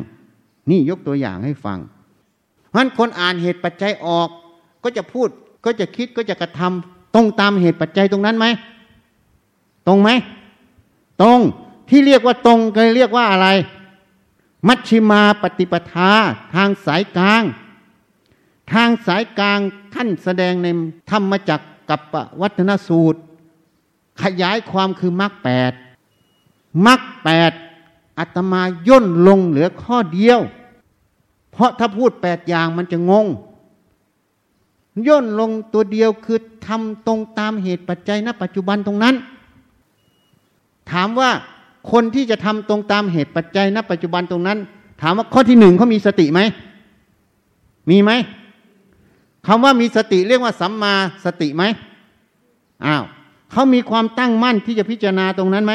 [0.70, 1.80] นี่ยกตัวอย่างให้ฟัง
[2.70, 4.30] เพราะคนอ่านเหตุปัจจัยออก
[4.84, 5.28] ก็จะพูด
[5.66, 8.46] ก็จะคิดก็จะกระทำตรงตามเหตุปัจจัยตรงนั้นไหม
[9.88, 10.10] ตรงไหม
[11.22, 11.40] ตรง
[11.90, 13.48] ที่เรียกว่าตรงก็เรียกว่าอะไร
[14.68, 16.12] มัชชิมาปฏิปทา
[16.56, 17.44] ทางสายกลาง
[18.74, 19.60] ทางสายกลาง
[19.96, 20.68] ขั้นแสดงใน
[21.12, 22.02] ธรรมจักกับ
[22.42, 23.20] วัฒนสูตร
[24.24, 25.72] ขยายความคือมรรคแปด
[26.88, 27.52] มรรคแปด
[28.20, 30.40] อาตมาย่นลงเหลือข้อเดียว
[31.52, 33.28] เพราะถ้าพูดแปดอย่างมันจะงง
[35.08, 39.16] ย่นลงตัวเดียวคือทำตรงตามเหตุปัจจัยณปัจจุบันตรงนั้น
[40.92, 41.30] ถามว่า
[41.92, 44.60] คนที่จะทำตรงตามเหตุปัจจัยณปัจจุบันตรงนั้น
[45.02, 46.40] ถามว่าข้อที่หนึ่งเขามีสติไหม
[47.90, 48.12] มีไหม
[49.48, 50.94] คำว่ามีสติเรียกว่าสัมมา
[51.26, 51.64] สติไหม
[52.86, 53.04] อ้าว
[53.52, 55.74] เขามีความตั้งมั่นที่จะพิจารณาตรงนั้นไหม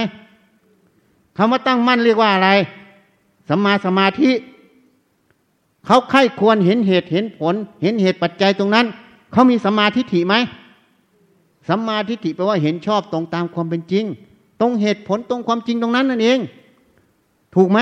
[1.39, 2.51] คำว่าตั้งมั่นเรียกว่าอะไร
[3.49, 4.31] สัมมาสมาธิ
[5.87, 8.87] เขาไข้ควรเห็นเหตุเห็นผล เห็นเหตุปัจจัยตรงนั้น
[9.33, 10.35] เขามีสัมมาทิฏฐิไหม
[11.69, 14.05] สัมมาทิฏฐิแปลว่าเห็นชอบตรงตามความเป็นจริง
[14.61, 16.39] ตรงเหตุผลตรงความจริงตรงนั้นนั่นเอง
[17.55, 17.79] ถูกไหม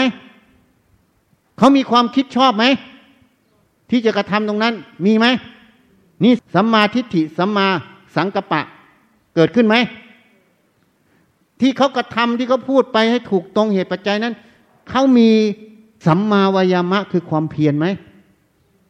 [1.59, 2.65] เขามีความคิดชอบไหม
[3.91, 4.75] ที่จะกระทำตรงนั้น
[5.07, 5.27] มีไหม
[6.25, 7.67] นี่สัมมาทิฏฐิสัมมา
[8.17, 8.61] สังกปะ
[9.35, 9.77] เกิดขึ้นไหม
[11.61, 14.35] ที่เขากระทำที่เขาพูดไปให้ถูกตรงเหตุปัจจัยนั้น
[14.91, 15.31] เขามี
[16.07, 17.87] สัมมาวายามะคือความเพียรไหม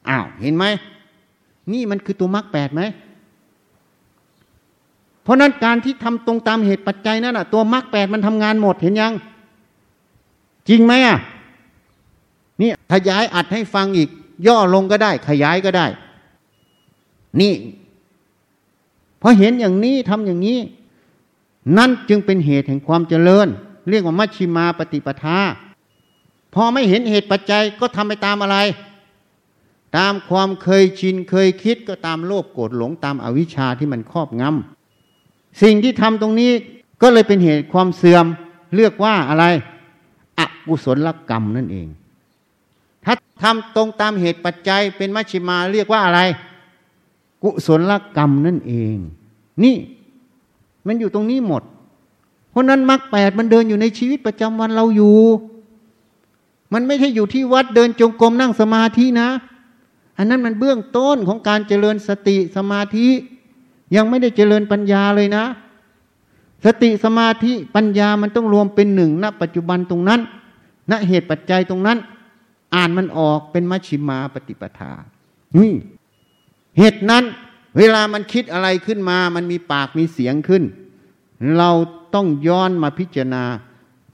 [0.08, 0.64] อ้าวเห็นไหม
[1.72, 2.82] นี่มันคือตัวมรรคแปดไหม
[5.26, 9.12] เพราะนั้นการที่ทำตรงตามเหตุปัจจัยนั่นอะ ตัวมรรคแปดมันทำงานหมดเห็นยัง
[10.68, 11.18] จริงไหมอะ
[12.60, 14.08] นี่ขยายอัดให้ฟังอีก
[14.46, 15.86] ย่อลงก็ได้ ขยายก็ได้
[17.40, 17.54] นี่
[19.20, 20.58] พอเห็นอย่างนี้ทำอย่างนี้
[21.78, 23.46] นั่นจึงเป็นเหตุแห่งความเจริญ
[23.90, 25.38] เรียกว่ามัชชิมาปฏิปทา
[26.54, 28.56] พอไม่เห็นเหตุปัจจัยก็ทำไปตามอะไร
[29.96, 34.75] ตามความเคยชินเคยคิดก็ตามโลภโกรธหลงตามอวิชชาที่มันครอบงำ
[35.62, 36.50] สิ่งที่ทำตรงนี้
[37.02, 38.26] ก็เลยเป็นเหตุความเสื่อม
[38.76, 39.44] เรียกว่าอะไร
[40.38, 41.86] อกุศลกรรมนั่นเอง
[43.04, 46.20] ถ้าทำตรงตามเหตุปัจจัยเป็นมัชชิมาเรียกว่าอะไร
[47.42, 48.96] กุศลกรรมนั่นเอง
[49.64, 49.76] นี่
[50.86, 51.62] มันอยู่ตรงนี้หมด
[52.50, 55.18] เพราะนั้นมรรคแปดมันเดินอยู่ในชีวิตประจำวันเราอยู่
[56.72, 59.28] มันไม่ใช่อยู่ที่วัดเดินจงกรมนั่งสมาธินะ
[60.18, 63.08] อันนั้นมันเบื้องต้นของการเจริญสติสมาธิ
[63.94, 65.44] ยังไม่ได้เจริญปัญญาเลยนะ
[66.64, 70.20] สติสมาธิปัญญามันต้องรวมเป็นหนึ่งณปัจจุบันตรงนั้น
[70.90, 71.98] ณเหตุปัจจัยตรงนั้น
[72.74, 74.92] อ่านมันออกเป็นมัชชิมาปฏิปทา
[75.56, 75.72] นี่
[76.78, 77.24] เหตุนั้น
[77.78, 80.62] เวลามันคิดอะไรขึ้นมา มันมีปากมีเสียงขึ้น
[81.58, 81.70] เรา
[82.14, 83.44] ต้องย้อนมาพิจารณา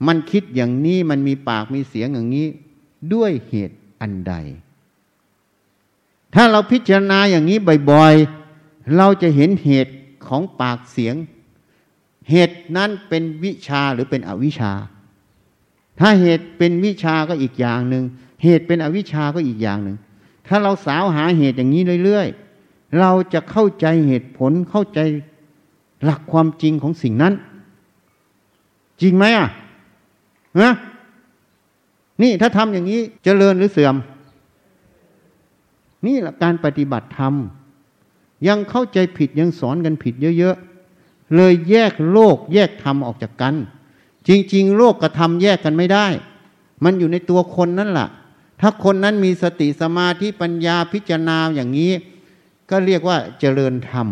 [0.07, 2.47] มันคิดอย่างนี้มันมีปากมีเสียงอย่างนี้
[3.13, 4.33] ด้วยเหตุอันใด
[6.35, 7.57] ถ้าเราพิจารณาอย่างนี้
[7.91, 8.42] บ่อยๆ
[8.97, 9.93] เราจะเห็นเหตุ
[10.27, 11.15] ของปากเสียง
[12.29, 14.71] เหตุนั้นเป็นวิชาหรือเป็นอวิชา
[15.99, 18.03] ถ้าเหตุเป็นวิชาก็อีกอย่างหนึ่ง
[18.43, 19.97] เหตุเป็นอวิชาก็อีกอย่างหนึ่ง
[20.47, 24.99] ถ้าเราสาวหาเหตุอย่างนี้เรื่อยๆเราจะเข้าใจเหตุผลเข้าใจ
[26.03, 27.33] หลักความจริงของสิ่งนั้น
[29.01, 29.49] จริงไหมอะ
[30.61, 30.73] นะ
[32.21, 33.95] นี่ถ้าทำอย่างนี้จเจริญหรือเสื่อม
[36.05, 37.33] นี่แหละการปฏิบัติธรรม
[38.47, 43.55] ยังเข้าใจผิดยังสอนกันผิดเยอะๆ เลยแยกโลกแยกธรรมออกจากกัน
[44.27, 46.07] จริง ๆ โลกกับธรรมแยกกันไม่ได้
[46.83, 48.07] มันอยู่ในตัวคนนั่นแหละ
[48.61, 51.91] ถ้าคนนั้นมีสติสมาธิปัญญาพิจารณาอย่างนี้
[52.69, 54.07] ก็เรียกว่าเจริญธรรม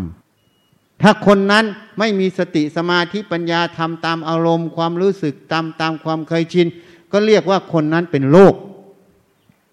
[1.01, 1.65] ถ้าคนนั้น
[1.99, 6.67] ไม่มีสติสมาธิปัญญาทำตามอารมณ์ ความรู้สึกตามตามความเคยชิน
[7.11, 8.53] ก็เรียกว่าคนนั้นเป็นโลก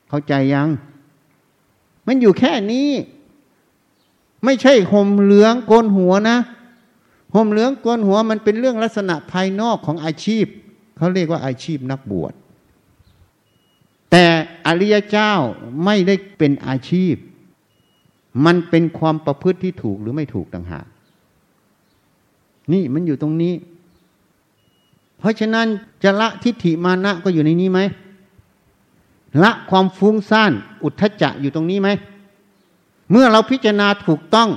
[0.09, 0.68] เข้าใจยัง
[2.06, 2.88] มันอยู่แค่นี้
[4.45, 6.39] ไม่ใช่ห่มเหลืองโกนหัวนะ
[7.34, 10.47] ห่มเหลืองโกนหัวมันเป็นเรื่องลักษณะภายนอกของอาชีพ
[10.97, 12.32] เขาเรียกว่าอาชีพนักบวช
[14.11, 14.24] แต่
[14.66, 15.32] อริยเจ้า
[15.84, 17.14] ไม่ได้เป็นอาชีพ
[18.45, 20.86] มันเป็นความประพฤติที่ถูกหรือไม่ถูกต่างหาก
[22.72, 23.55] นี่มันอยู่ตรงนี้
[25.18, 25.66] เพราะฉะนั้น
[26.03, 27.80] จะละทิฏฐิมานะก็อยู่ในนี้ไหม
[29.43, 30.53] ละความฟุ้งซ่าน
[30.84, 31.89] อุทธจะอยู่ตรงนี้ไหม
[33.11, 34.48] เมื่อเราพิจารณาถูกต้อง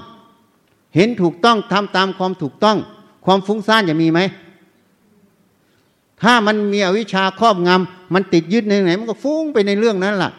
[0.95, 2.78] เห็นถูกต้องทำตามความถูกต้อง
[3.26, 4.20] ความฟุ้งซ่านจะมีไหม
[6.22, 10.32] ถ้ามันมีอวิชชาครอบงำมันติดยึดในไหน มันก็ฟุ้งไปในเรื่องนั้นแหละ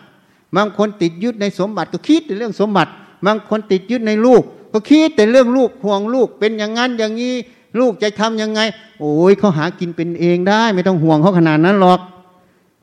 [0.57, 2.91] บางคนติดยึดในสมบัติก็คิดในเรื่องสมบัติ
[3.27, 4.43] บางคนติดยึดในลูก
[4.73, 7.35] ก็คิดแต่เรื่องลูกห่วงลูกเป็นอย่างนั้นอย่างนี้
[7.81, 8.61] ลูกจะทํำยังไง
[9.01, 12.01] โอ้ยเขาหากินเป็นเองได้ ไม่ต้องห่วงเขาขนาดนั้นหรอก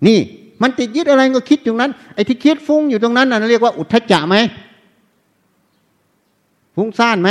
[0.08, 0.20] นี่
[0.62, 4.36] มันติดยึดอะไรก็คิดอยู่นั้นไอ้ที่คิดฟุ้งอยู่ตรงนั้นน่ะเรียกว่าอุทธจะไหม
[6.80, 7.30] ฟุ้งซ่านไหม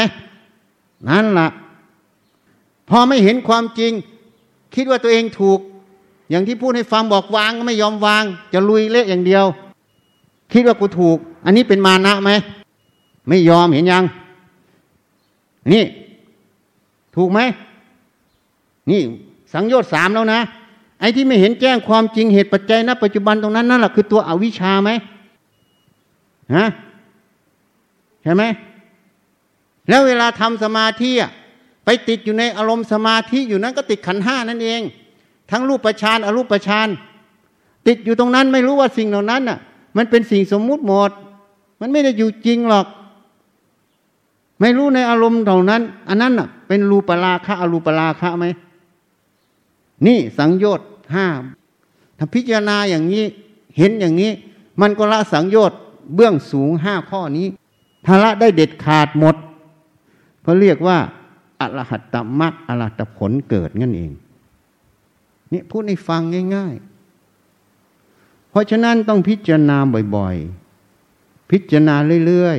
[1.09, 1.49] นั่นละ่ะ
[2.89, 3.93] พอไม่เห็นความจริง
[4.75, 5.59] คิดว่าตัวเองถูก
[6.31, 9.45] อย่างที่พูดให้ฟังบอกวางก็ไม่ยอมวาง จะลุยเละอย่างเดียว
[10.53, 12.31] คิดว่ากูถูก อันนี้เป็นมานะไหม
[13.29, 14.05] ไม่ยอมเห็นยัง
[15.73, 15.85] นี่
[17.17, 17.41] ถูกไหม
[18.91, 19.01] นี่
[19.53, 20.41] สังโยชน์สามแล้วนะ
[21.01, 24.91] ไอ้ที่ไม่เห็นแจ้งความจริงเหตุปัจจัยณปัจจุบันตรงนั้นนั่นแหละคือตัวอวิชชาไหม
[26.57, 26.65] ฮะ
[28.23, 28.45] ใช่ไหม
[29.89, 31.11] แล้วเวลาทำสมาธิ
[31.85, 34.81] ไปติดอยู่ในอารมณ์สมาธิอยู่นั้นก็ติดขันห้านั่นเอง
[35.51, 36.89] ทั้งรูปประชานอรูปประชาน
[37.87, 39.59] ติดอยู่ตรงนั้นไม่รู้ว่าสิ่งเหล่านั้นน่ะ
[39.97, 41.11] มันเป็นสิ่งสมมุติหมด
[41.81, 42.87] มันไม่ได้อยู่จริงหรอก
[44.61, 48.47] ไม่รู้ในอารมณ์เหล่านั้น อันนั้นน่ะ เป็นรูปราคะอรูปราคะไหม
[50.07, 51.27] นี่สังโยชน์ห้า
[52.19, 53.25] ถ้าพิจารณาอย่างนี้
[53.77, 54.31] เห็นอย่างนี้
[54.81, 55.79] มันก็ละสังโยชน์
[56.15, 57.47] เบื้องสูงห้าข้อนี้
[58.05, 59.37] ถ้าละได้เด็ดขาดหมด
[60.51, 60.99] ก็เรียกว่า
[61.61, 64.11] อรหัตตมรรคอรหัตผลเกิดนั่นเอง
[65.53, 66.21] นี่พูดให้ฟัง
[66.55, 66.75] ง่าย
[67.63, 69.77] ๆ เพราะฉะนั้นต้องพิจารณา
[70.17, 71.97] บ่อยๆ พิจารณา
[72.27, 72.59] เรื่อย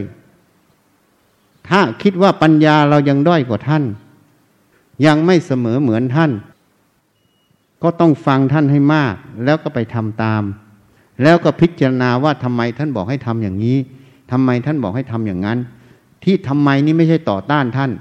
[0.83, 3.83] ๆ ถ้าคิดว่าปัญญาเรายังด้อยกว่าท่าน
[5.05, 6.31] ยังไม่เสมอเหมือนท่าน
[7.83, 10.43] ก็ต้องฟังท่านให้มาก แล้วก็ไปทำตาม
[11.23, 13.77] แล้วก็พิจารณาว่าทำไมท่านบอกให้ทำอย่างนี้
[14.31, 15.59] ทำไมท่านบอกให้ทำอย่างนั้น
[16.23, 17.91] ที่ทำไมนี่ไม่ใช่ต่อต้านท่าน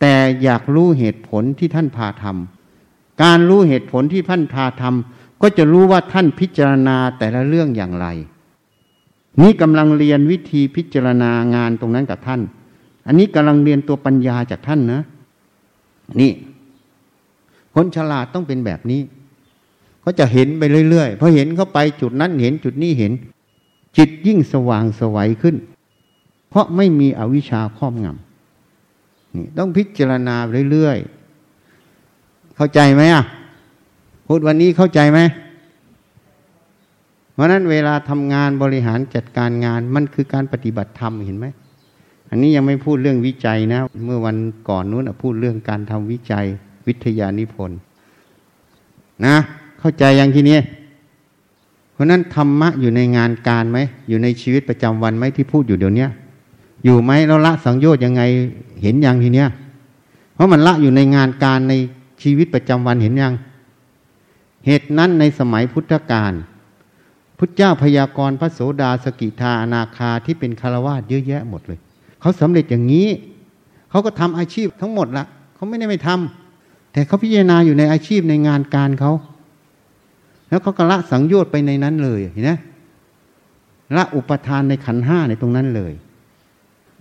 [0.00, 8.06] แต่อยากรู้เหตุผลที่ท่านพาทำการรู้เหตุผลที่ท่านพาทำก็จะรู้ว่าท่านพิจารณาแต่ละเรื่องอย่างไร
[9.42, 12.40] นี่กำลังเรียนวิธีพิจารณางานตรงนั้นกับท่าน
[13.06, 15.02] อันนี้กำลังเรียนตัวปัญญาจากท่านนะ
[16.20, 16.32] นี่
[17.74, 19.00] คนฉลาดต้องเป็นแบบนี้
[20.04, 23.12] ก็จะเห็นไปเรื่อยๆพอเห็นเข้าไปจุดนั้นเห็นจุดนี้เห็น
[23.96, 25.56] จิตยิ่งสว่างสวัยขึ้น
[26.52, 30.36] เพราะไม่มีอวิชชาครอบงำนี่ต้องพิจารณา
[30.70, 33.24] เรื่อยๆ เข้าใจไหมอะ
[34.26, 35.20] พูดวันนี้เข้าใจไหม
[37.32, 41.46] เพราะนั้นเวลาทำงานบริหารจัดการงานมันคือการปฏิบัติธรรมเห็นไหม
[42.30, 44.36] อันนี้ยังไม่พูดเรื่องวิจัยนะ เมื่อวัน
[44.68, 46.44] ก่อนนู้นพูดเรื่องการทำวิจัย
[46.86, 47.78] วิทยานิพนธ์
[49.24, 49.36] นะ
[49.80, 50.58] เข้าใจยังทีนี้
[51.92, 53.78] เพราะนั้นธรรมะอยู่ในงานการไหม
[54.08, 56.06] อยู่ในชีวิตประจำวันไหมที่พูดอยู่เดี๋ยวนี้
[56.84, 58.22] อยู่ไหมเราละสังโยชน์ยังไง
[58.82, 59.48] เห็นยังทีเนี้ย
[60.34, 61.74] เพราะมันละอยู่ในงานการใน
[62.22, 63.32] ชีวิตประจำวันเห็นยัง
[64.66, 66.32] เหตุนั้นในสมัยพุทธกาล
[67.38, 71.78] พุทธเจ้าพยากรณ์พระโสดาสกิทาอนาคาที่เป็นคารวาสเยอะแยะหมดเลย
[72.20, 73.08] เขาสำเร็จอย่างนี้
[73.90, 75.24] เขาก็ทำอาชีพทั้งหมดละ
[75.54, 79.12] เขาไม่ได้ไม่ทำแต่เขาพิจารณาอยู่ในอาชีพในงานการเขา
[80.48, 82.52] แล้วเขาก็ละสังโยชน์ไปในนั้นเลยเห็นไหม
[83.96, 85.92] ละอุปทานในขันห้าในตรงนั้นเลย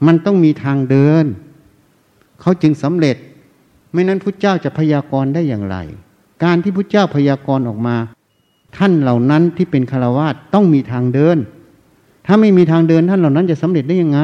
[0.05, 1.25] มันต้องมีทางเดิน
[2.41, 3.17] เขาจึงสำเร็จ
[3.93, 5.77] ไม่นั้นพุทธเจ้าจะพยากรณ์ได้อย่างไร
[6.43, 7.97] การที่พุทธเจ้าพยากรณ์ออกมา
[8.77, 11.37] ท่านเหล่านั้นที่เป็นคารวาสต้องมีทางเดิน
[12.25, 14.19] ถ้าไม่มีทางเดินท่านเหล่านั้นจะสำเร็จได้ยังไง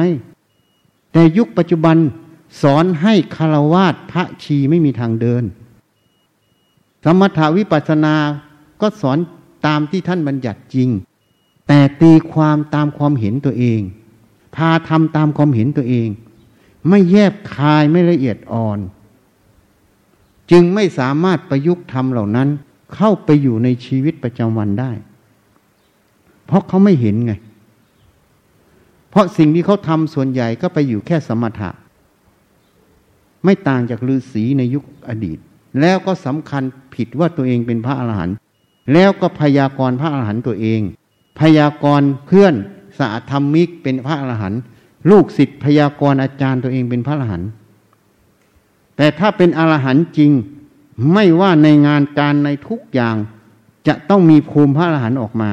[1.12, 1.96] แต่ยุคปัจจุบัน
[2.62, 5.44] สอนให้คารวาสพระชีไม่มีทางเดิน
[7.04, 8.14] สมถาวิปัสนา
[8.80, 9.18] ก็สอน
[9.66, 10.88] ตามที่ท่านบัญญัติจริง
[11.68, 13.80] แต่ตีความตามความเห็นตัวเอง
[14.58, 16.08] พาทำตามความเห็นตัวเอง
[16.88, 18.78] ไม่แยบคายไม่ละเอียดอ่อน
[20.50, 22.48] จึงไม่สามารถประยุกต์ทำเหล่านั้น
[22.94, 24.90] เข้าไปอยู่ในชีวิตประจำวันได้
[26.46, 27.32] เพราะเขาไม่เห็นไง
[29.10, 31.70] เพราะสิ่งที่เขาทำส่วนใหญ่ก็ไปอยู่แค่สมถะ
[33.44, 35.38] ไม่ต่างจากฤาษีในยุคอดีต
[35.80, 36.62] แล้วก็สำคัญ
[36.94, 38.36] ผิดว่าตัวเองเป็นพระอรหันต์
[38.92, 40.80] แล้วก็พยากรพระอรหันต์ตัวเอง
[41.40, 42.54] พยากรเพื่อน
[42.98, 44.60] สาธรรมิกเป็นพระอรหันต์
[45.10, 47.48] ลูกศิษย์พยากรณ์อาจารย์ตัวเองเป็นพระอรหันต์
[48.96, 50.30] แต่ถ้าเป็นอรหันต์จริง
[51.12, 53.16] ไม่ว่าในงานการในทุกอย่าง
[53.86, 55.50] จะต้องมีภูมิพระอรหันต์ออกมา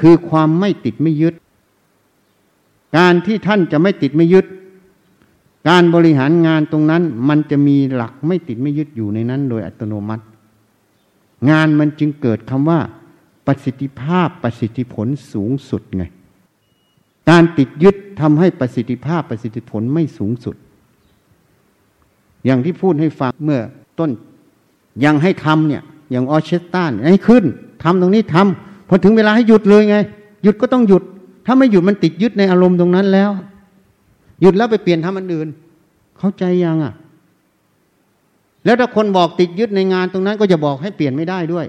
[0.00, 1.34] คือความไม่ติดไม่ยึด
[2.98, 4.46] การที่ท่านจะไม่ติดไม่ยึด
[5.68, 10.24] การบริหารงานตรงนั้นมันจะมีหลักไม่ติดไม่ยึดอยู่ในนั้น โดยอัตโนมัติ
[11.50, 12.80] งานมันจึงเกิดคำว่า
[13.46, 16.04] ประสิทธิภาพประสิทธิผลสูงสุดไง
[17.30, 20.56] การติดยึดทำให้ประสิทธิภาพประสิทธิผลไม่สูงสุด
[22.44, 23.60] อย่างที่พูดให้ฟังเมื่อ
[23.98, 24.10] ต้น
[25.04, 27.44] ยังให้ทำเนี่ยอย่างออเชสตันให้ขึ้น
[27.82, 29.96] ทำตรงนี้ทำพอถึงเวลาให้หยุดเลยไง
[30.42, 31.02] หยุดก็ต้องหยุด
[31.46, 33.30] ถ้าไม่หยุดมันติดยึดในอารมณ์ตรงนั้นแล้ว
[34.40, 35.48] หยุดแล้วไปเปลี่ยนทำอันอื่น
[36.18, 36.94] เข้าใจยังอะ
[38.64, 41.66] แล้วถ้าคนบอกติดยึดในงานตรงนั้น ก็จะบอกให้เปลี่ยนไม่ได้ด้วย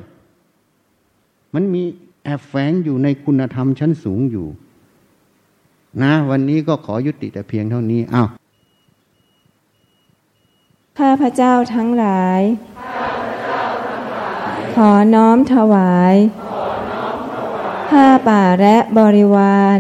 [1.54, 1.84] มันมี
[2.24, 4.48] แอบแฝงอยู่ในคุณธรรมชั้นสูงอยู่
[6.02, 8.28] นะ วันนี้ก็ขอยุติแต่เพียงเท่านี้อ้าว
[10.98, 12.42] ข้าพระเจ้าทั้งหลาย
[14.76, 16.16] ขอน้อมถวาย
[17.90, 19.80] ผ้าป่าและบริวาร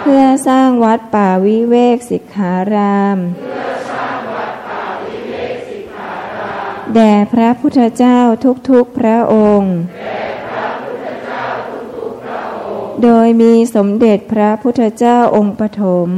[0.00, 3.18] เพื่อสร้างวัดป่าวิเวกสิกขาราม
[6.94, 8.18] แด่พระพุทธเจ้า
[8.70, 9.74] ทุกๆพระองค์
[13.02, 16.10] โดยมีสมเด็จพระพุทธเจ้าองค์ปฐม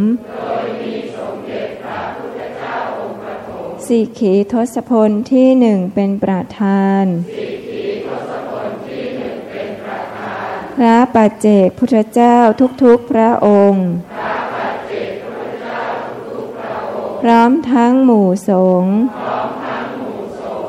[3.86, 7.04] สิกขีทศพลที่หนึ่งเป็นประธาน
[10.76, 12.36] พระปัจเจกพุทธเจ้า
[12.82, 13.86] ทุกๆพระองค์
[17.22, 18.50] พร้อมทั้งหมู่ส
[18.82, 18.96] งฆ์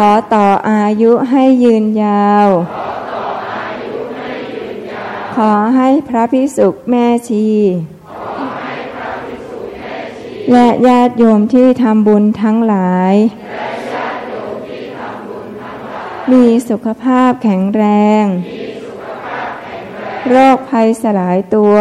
[0.00, 2.48] ขอต่ออายุให้ยืนยาว
[5.36, 7.48] ขอให้พระพิสุแม่ชี
[10.52, 13.14] และญาติโยมที่ทำบุญทั้งหลาย
[16.32, 17.84] มีสุขภาพแข็งแร
[18.22, 18.24] ง
[20.30, 21.76] โรคภัยสลายตัว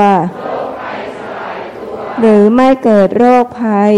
[2.20, 3.96] หรือไม่เกิดโรคภัย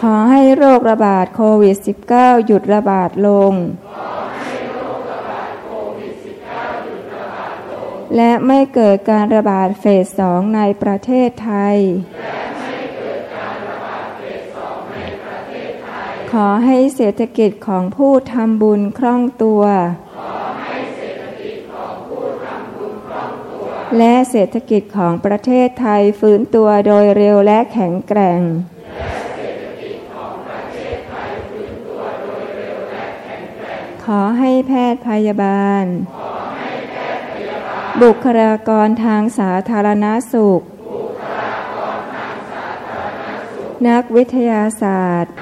[0.00, 1.76] ขอให้โรคระบาดโควิด
[2.10, 3.54] -19 หยุดระบาดลง
[8.16, 11.76] และไม่เกิดการระบาดเฟสสองในประเทศไทย
[16.32, 19.62] ขอให้เศรษฐกิจของผู้ทำบุญคล่องตัว
[23.98, 28.40] และเศรษฐกิจของประเทศไทยฟื้นตัวโดยเร็วและแข็งแกร่ง
[34.12, 35.84] ขอให้แพทย์พยาบาล
[38.02, 40.60] บุคลากรทางสาธารณสุข
[43.88, 45.32] นักวิทยาศาสตร์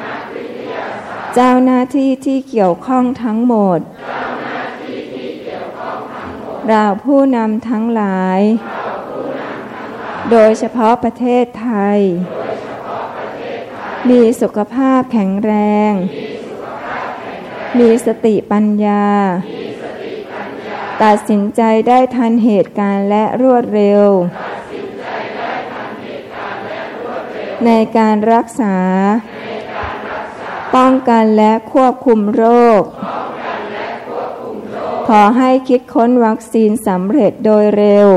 [1.34, 3.78] เจ้าหน้าที่ที่เกี่ยวข้องทั้งหมด
[6.68, 8.40] เราผู้นำทั้งหลาย
[10.30, 11.98] โดยเฉพาะประเทศไทย
[14.08, 15.52] มีสุขภาพแข็งแร
[15.90, 15.92] ง
[17.80, 19.04] มีสติปัญญา
[21.02, 24.06] ตัดสินใจได้ทันเหตุการณ์และรวดเร็ว
[27.66, 28.76] ในการรักษา
[30.74, 32.44] ป้องกันและควบคุมโร
[32.80, 32.82] ค
[35.08, 38.08] ขอให้คิดค้นวัคซีนสำเร็จโดยเร็ว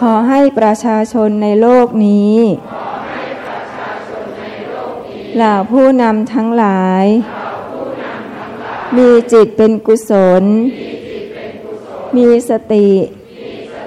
[0.00, 2.34] ขอให้ประชาชนในโลกนี้
[5.36, 7.06] เหล่าผู้นำทั้งหลาย
[8.96, 10.12] มีจิตเป็นกุศ
[10.42, 10.44] ล
[12.16, 12.88] มีสติ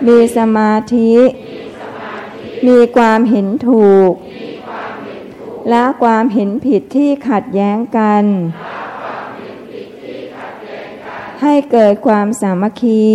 [0.08, 1.14] มีสมาธิ
[2.68, 4.12] มีความเห็นถูก
[5.70, 8.24] และความเห็นผิดที่ขัดแย้งกัน
[11.42, 13.06] ให้เกิดความสามัคคี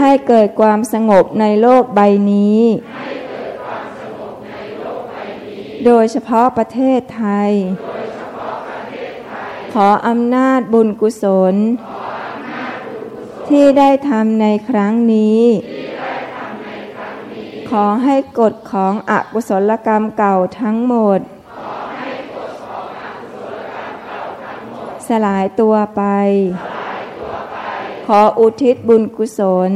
[0.00, 2.00] ให้เกิดความสงบในโลกใบ
[2.32, 2.60] นี้
[5.86, 7.50] โดยเฉพาะประเทศไทย
[9.72, 11.54] ขออำนาจบุญกุศล
[13.48, 15.42] ที่ได้ทำในครั้งนี้
[17.70, 21.20] ขอให้กฎของอกุศลกรรมเก่าทั้งหมด
[25.08, 26.02] สลายตัวไป
[28.06, 29.72] ขออุทิศบุญกุศล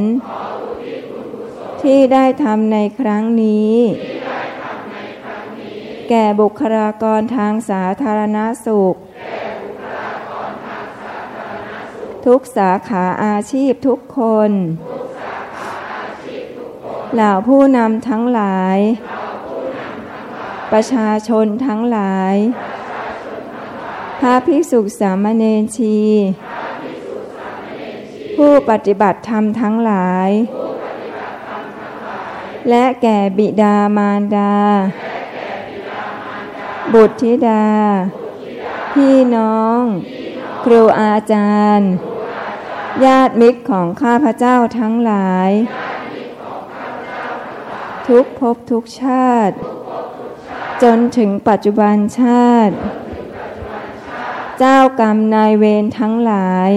[1.83, 3.75] ที่ได้ทำในครั้งนี้
[6.09, 8.95] แก่บุคลากรทางสาธารณสุข
[12.27, 14.51] ทุกสาขาอาชีพทุกคน
[17.15, 18.79] เหล่าผู้นำทั้งหลาย
[20.73, 22.35] ประชาชนทั้งหลาย
[24.21, 25.99] พระภิกษุสามเณรชี
[28.37, 30.31] ผู้ปฏิบัติธรรมทั้งหลาย
[32.69, 34.55] และแก่บิดามารดา
[36.95, 37.69] บุตรธิดา
[38.93, 39.81] พี่น้อง
[40.65, 41.91] ครูอาจารย์
[43.05, 45.51] ญาติมิตรของข้าพเจ้าทั้งหลาย
[48.09, 49.57] ทุกภพทุกชาติ
[50.83, 52.75] จนถึงปัจจุบันชาติ
[54.59, 56.71] เจ้ากรรมนายเวรทั้งหลาย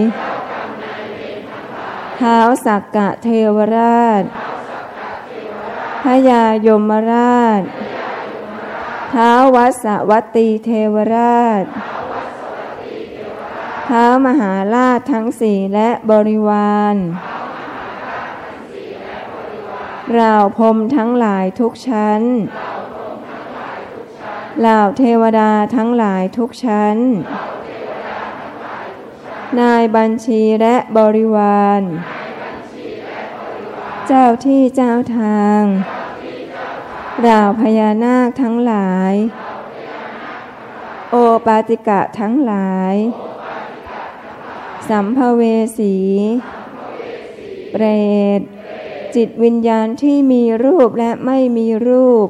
[2.16, 4.24] เท้าสักกะเทวราช
[6.03, 7.62] พระยายมราช
[9.12, 11.66] ท้าวัสวัตตีเทวราช
[13.88, 16.95] ท้ามหาราชทั้งสี่และบริวาร
[20.14, 22.22] เราพรมทั้งหลายทุกชั้น
[24.59, 26.97] เหล่าเทวดาทั้งหลายทุกชั้น
[29.59, 31.82] นายบัญชีและบริวาร
[34.07, 35.62] เจ้าที่เจ้าทาง
[37.22, 39.13] เหล่าพญานาคทั้งหลาย
[41.09, 41.15] โอ
[41.45, 42.95] ปาติกะทั้งหลาย
[44.89, 45.41] สัมภเว
[45.78, 45.95] สี
[47.72, 47.86] เปร
[48.39, 48.41] ต
[49.15, 52.28] จิตวิญญาณที่มีรูปและไม่มีรูป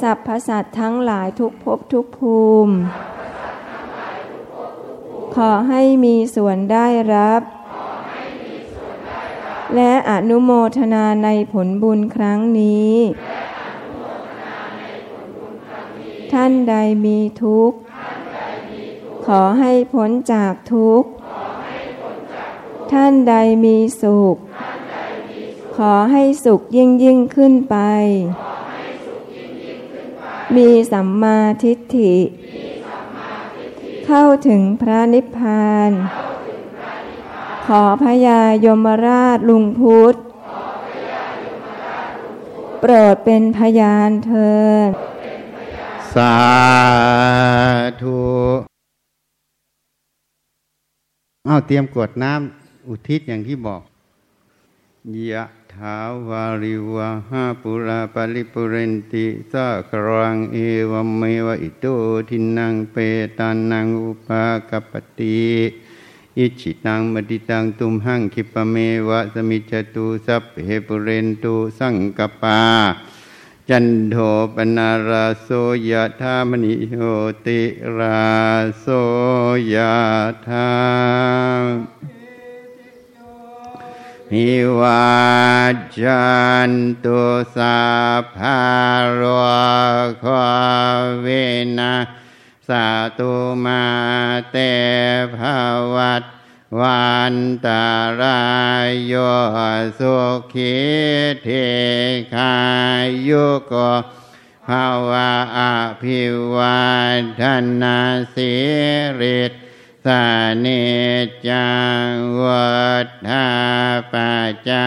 [0.00, 2.74] สัพพสัตทั้งหลายทุกภพทุกภูมิ
[5.34, 7.42] ขอให้มีส่วนได้รับ
[9.74, 12.94] และอนุโมทนาในผลบุญครั้งนี้
[16.32, 17.76] ท่านใดมีทุกข์
[19.26, 21.08] ขอให้พ้นจากทุกข์
[22.92, 24.36] ท่านใดมีสุข
[25.76, 27.76] ขอให้สุขยิ่งยิ่งขึ้นไป
[30.56, 32.14] มีสัมมาทิฏฐิ
[34.06, 35.90] เข้าถึงพระนิพพาน
[37.70, 40.16] ขอพญายมราชลุงพุทธ
[42.80, 44.54] โปรดเป็นพยานเถิ
[44.88, 44.90] ด
[46.14, 46.36] สา
[48.02, 48.24] ธุ
[51.46, 53.82] เอาเตรียมกรวดน้ำอุทิศอย่างที่บอก
[55.30, 55.44] ยะ
[55.74, 55.96] ถา
[56.28, 60.58] วาริวะหาปุราปริปุเรนติสากรังเอ
[60.90, 61.86] วเมวะอิโต
[62.28, 62.96] ทินังเป
[63.38, 65.40] ตานังอุปากปติ
[66.38, 68.74] อิจิตังมติตังตุมหังคิปเม
[69.08, 72.60] วะสมิจตุสัพเพปุเรนตุสังกปา
[73.68, 74.16] จันโท
[74.54, 75.48] ปนาราโส
[75.90, 77.02] ยะธามณิโห
[77.46, 77.60] ติ
[77.96, 78.26] รา
[78.80, 78.86] โส
[79.74, 79.94] ยะ
[80.46, 80.68] ธา
[84.30, 85.04] มิวา
[86.00, 86.24] จั
[86.68, 86.72] น
[87.04, 87.20] ตุ
[87.56, 87.78] สา
[88.36, 88.60] ภา
[89.20, 89.22] ร
[90.20, 90.36] โคว
[91.20, 91.26] เว
[91.78, 91.92] นะ
[92.68, 92.88] สา
[93.18, 93.32] ตุ
[93.64, 93.84] มา
[94.50, 94.56] เต
[95.36, 95.38] ภ
[95.94, 96.22] วัต
[96.80, 97.86] วันตา
[98.20, 98.44] รา
[98.88, 99.14] ยโย
[99.98, 100.16] สุ
[100.52, 100.76] ขี
[101.42, 101.48] เท
[102.34, 102.56] คา
[103.28, 103.74] ยุโก
[104.66, 105.60] ภาวะอ
[106.02, 106.22] ภิ
[106.54, 106.84] วั
[107.18, 107.42] นธ
[107.82, 107.98] นา
[108.34, 108.54] สิ
[109.20, 109.52] ริต
[110.04, 110.24] สา
[110.64, 110.86] นิ
[111.26, 111.70] จจั
[112.08, 112.10] ง
[112.42, 113.48] วัฏฐา
[114.12, 114.86] ปัจจา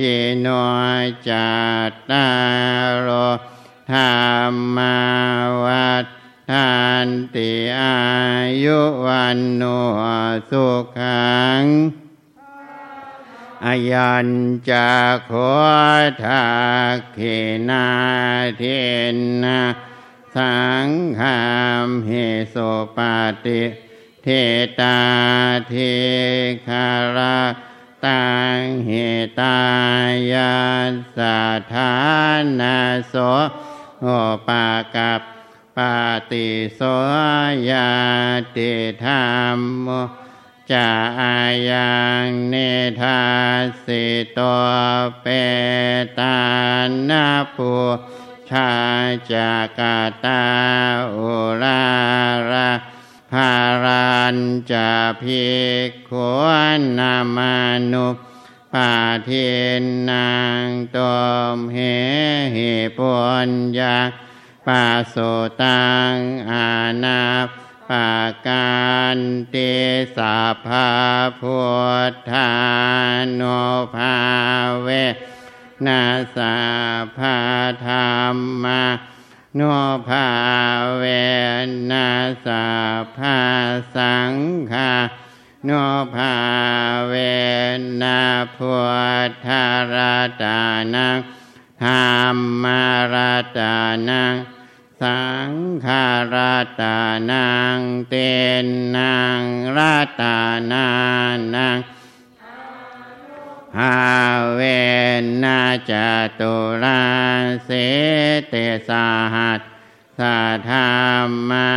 [0.00, 0.02] ย
[0.38, 0.46] โน
[1.28, 1.50] จั
[1.90, 2.28] ตตา
[3.06, 3.08] ร
[3.86, 3.98] โธร
[4.50, 4.96] รมา
[5.64, 6.15] วัฏ
[6.50, 6.76] ทา
[7.06, 7.96] นติอา
[8.64, 9.62] ยุวันโน
[10.50, 10.66] สุ
[10.98, 11.62] ขัง
[13.66, 14.28] อายัญ
[14.68, 14.88] จะ
[15.26, 15.32] โค
[16.24, 16.46] ทั
[16.94, 17.20] กเข
[17.70, 17.88] นา
[18.58, 18.62] เท
[19.44, 19.62] นะ
[20.36, 20.88] สัง
[21.18, 21.40] ขา
[21.86, 22.10] มเห
[22.50, 22.56] โส
[22.96, 23.62] ปาติ
[24.22, 24.28] เท
[24.80, 24.98] ตา
[25.68, 25.74] เท
[26.66, 27.40] คารา
[28.04, 28.26] ตั
[28.56, 28.90] งเห
[29.40, 29.58] ตา
[30.32, 30.56] ยา
[31.16, 31.40] สา
[31.74, 31.94] ธา
[32.60, 32.76] นา
[33.08, 33.14] โส
[34.00, 34.06] โอ
[34.46, 34.66] ปา
[34.96, 35.96] กับปา
[36.32, 36.80] ติโส
[37.70, 37.90] ยา
[38.56, 38.72] ติ
[39.04, 39.88] ธรรมโม
[40.70, 41.38] จาอา
[41.70, 42.54] ยังเน
[43.00, 43.22] ธา
[43.84, 44.40] สิโต
[45.20, 45.26] เป
[46.18, 46.38] ตา
[47.08, 47.72] นาปู
[48.50, 48.72] ชา
[49.32, 50.44] จากาตา
[51.14, 51.86] อุรา
[52.50, 52.70] รา
[53.32, 53.52] ภา
[53.84, 54.36] รัน
[54.70, 54.90] จะ
[55.22, 55.44] พิ
[56.10, 56.44] กว
[56.78, 57.56] นนามา
[57.92, 58.08] นุ
[58.72, 58.92] ปา
[59.24, 59.30] เท
[59.80, 60.32] นนา
[60.64, 60.66] ง
[60.96, 60.98] ต
[61.56, 61.78] มเห
[62.52, 62.58] เห
[62.98, 63.14] ปุ
[63.48, 63.96] ญญา
[64.66, 65.16] ปาโส
[65.62, 66.14] ตัง
[66.50, 66.68] อา
[67.04, 67.22] นา
[67.90, 68.10] ปา
[68.48, 68.84] กา
[69.16, 69.18] ร
[69.50, 69.56] เต
[70.16, 70.36] สา
[70.66, 70.88] ภา
[71.40, 71.60] พุ
[72.10, 72.50] ทธา
[73.34, 73.42] โน
[73.94, 74.16] ภา
[74.82, 74.88] เว
[75.86, 76.02] นา
[76.36, 76.56] สา
[77.16, 77.36] ภา
[77.86, 77.92] ธร
[78.34, 78.82] รมา
[79.56, 79.60] โน
[80.08, 80.26] ภา
[80.98, 81.04] เว
[81.90, 82.08] นั
[82.46, 82.66] สา
[83.16, 83.38] ภา
[83.94, 84.34] สัง
[84.72, 84.92] ฆา
[85.64, 85.70] โน
[86.14, 86.34] ภา
[87.08, 87.14] เว
[88.02, 88.20] นา
[88.56, 88.74] พุ
[89.28, 89.48] ทธ
[89.94, 90.60] ราตา
[90.94, 91.18] นัง
[91.82, 91.90] ธร
[92.34, 93.74] รมาราตา
[94.08, 94.34] นัง
[95.02, 95.52] สัง
[95.84, 96.98] ขาราตา
[97.30, 98.14] นังเต
[98.64, 98.66] น
[98.96, 99.42] นาง
[99.76, 100.38] ราตา
[100.72, 100.88] นา
[101.54, 101.78] นัง
[103.78, 103.98] หา
[104.54, 104.60] เว
[105.44, 105.92] นาจ
[106.40, 107.04] ตุรา
[107.64, 107.70] เส
[108.48, 108.54] เต
[108.88, 109.60] สาหัส
[110.18, 110.38] สา
[110.68, 110.88] ธา
[111.50, 111.72] มา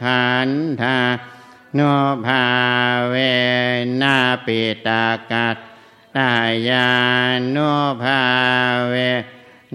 [0.00, 0.50] ขัน
[0.80, 0.98] ธา
[1.74, 1.80] โน
[2.26, 2.46] ภา
[3.10, 3.14] เว
[4.02, 5.56] นาปิตากัต
[6.16, 6.32] ตา
[6.68, 6.90] ยา
[7.50, 7.56] โน
[8.02, 8.22] ภา
[8.88, 8.94] เว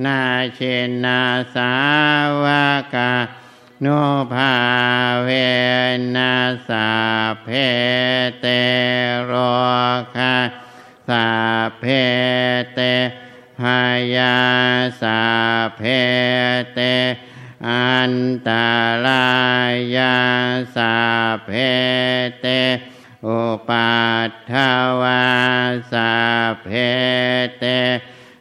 [0.06, 0.24] นา
[0.56, 0.60] เช
[1.06, 1.22] นา
[1.56, 1.74] สา
[2.44, 2.46] ว
[2.94, 3.14] กา
[3.82, 3.88] โน
[4.34, 4.56] ภา
[5.24, 5.30] เว
[6.16, 6.34] นา
[6.68, 6.90] สา
[7.44, 7.48] เพ
[8.40, 8.46] เต
[9.26, 9.32] โร
[10.16, 10.36] คา
[11.10, 11.28] สา
[11.80, 11.84] เพ
[12.74, 12.80] เต
[13.60, 13.62] พ
[14.16, 14.38] ยา
[15.02, 15.22] สา
[15.78, 15.82] เพ
[16.74, 16.80] เต
[17.70, 18.14] อัน
[18.48, 18.50] ต
[19.06, 19.30] รา
[19.98, 20.18] ยา
[20.76, 20.96] สา
[21.46, 21.50] เพ
[22.42, 22.46] เต
[23.28, 24.54] อุปัฏฐ
[25.02, 25.26] วา
[25.92, 26.12] สา
[26.64, 26.68] เพ
[27.60, 27.66] เต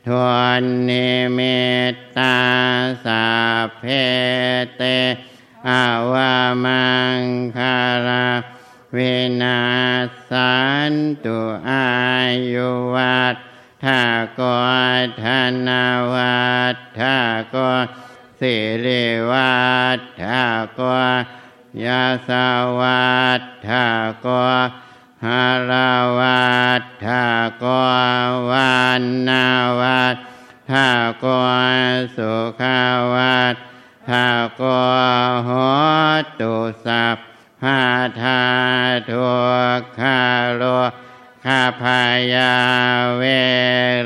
[0.08, 0.30] ทว
[0.60, 2.38] นนิมิตตา
[3.04, 3.26] สา
[3.76, 3.82] เพ
[4.76, 4.82] เต
[5.68, 6.88] อาวามั
[7.18, 7.20] ง
[7.56, 8.28] คารา
[8.96, 9.60] วินา
[10.30, 10.56] สั
[10.90, 10.92] น
[11.24, 11.38] ตุ
[11.68, 11.88] อา
[12.52, 13.36] ยุวัต
[13.84, 14.02] ถา
[14.38, 14.40] ก
[15.22, 15.24] ธ
[15.66, 17.18] นาวัตถา
[17.54, 17.56] ก
[18.40, 18.54] สิ
[18.84, 19.58] ริวั
[19.98, 20.44] ตถา
[20.78, 20.80] ก
[21.84, 22.30] ยาส
[22.80, 23.86] วัตถา
[24.24, 24.87] กร
[25.26, 26.48] หาราวั
[26.80, 27.26] ตถา
[27.62, 27.64] ก
[28.50, 29.46] วันนา
[29.80, 30.16] วัต
[30.70, 30.88] ถา
[31.22, 31.24] ก
[32.16, 32.62] สุข
[33.14, 33.56] วัต
[34.08, 34.26] ถา
[34.60, 34.62] ก
[35.44, 35.50] โห
[36.40, 36.54] ตุ
[36.84, 37.16] สัพ
[37.62, 37.82] พา
[38.20, 38.42] ธา
[39.10, 39.28] ทุ
[39.80, 40.20] กขา
[40.56, 40.62] โล
[41.44, 42.02] ข้าพา
[42.34, 42.54] ยา
[43.18, 43.24] เว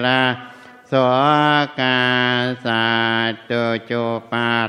[0.05, 0.23] ลา
[0.93, 0.95] ส
[1.81, 2.03] กา
[2.65, 2.87] สา
[3.51, 4.69] ตุจุปัต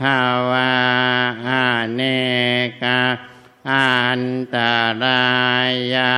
[0.00, 0.18] ทา
[0.50, 0.72] วา
[1.46, 1.48] อ
[1.94, 2.00] เน
[2.82, 3.00] กา
[3.70, 4.22] อัน
[4.56, 4.58] ต
[5.02, 5.26] รา
[5.94, 6.14] ยา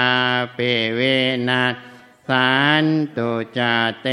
[0.56, 1.18] ปิวิ
[1.48, 1.74] นาศ
[2.28, 2.84] สัน
[3.16, 3.60] ตุจ
[4.00, 4.06] เต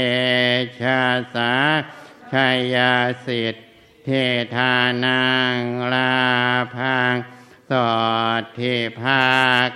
[0.80, 1.02] ชะ
[1.34, 1.54] สา
[2.32, 2.34] ช
[2.74, 2.94] ยา
[3.26, 3.62] สิทธิ
[4.04, 4.08] เท
[4.54, 4.74] ธา
[5.04, 5.22] นั
[5.54, 5.56] ง
[5.92, 6.14] ลา
[6.74, 7.14] พัง
[7.70, 7.92] สอ
[8.40, 9.24] ดทิภา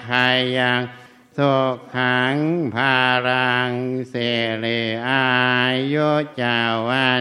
[0.07, 0.27] คา
[0.59, 0.83] ยัง
[1.37, 1.55] สุ
[1.97, 2.37] ขัง
[2.75, 2.97] ภา
[3.29, 3.73] รัง
[4.11, 4.15] เส
[4.59, 4.67] เล
[5.09, 5.27] อา
[5.93, 7.21] ยุจาวัน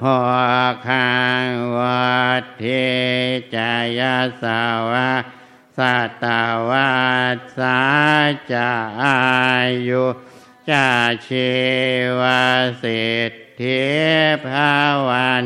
[0.00, 0.18] พอ
[0.88, 1.10] คั
[1.44, 1.46] ง
[1.76, 2.64] วัดเท
[3.54, 5.12] จายาสาวะ
[5.78, 6.24] สัต
[6.68, 6.92] วั
[7.34, 7.80] สสา
[8.52, 8.70] จะ
[9.02, 9.18] อา
[9.88, 10.04] ยุ
[10.70, 10.88] จา
[11.26, 11.52] ชี
[12.20, 12.22] ว
[12.82, 13.86] สิทธิ
[14.46, 14.72] ภา
[15.08, 15.42] วัน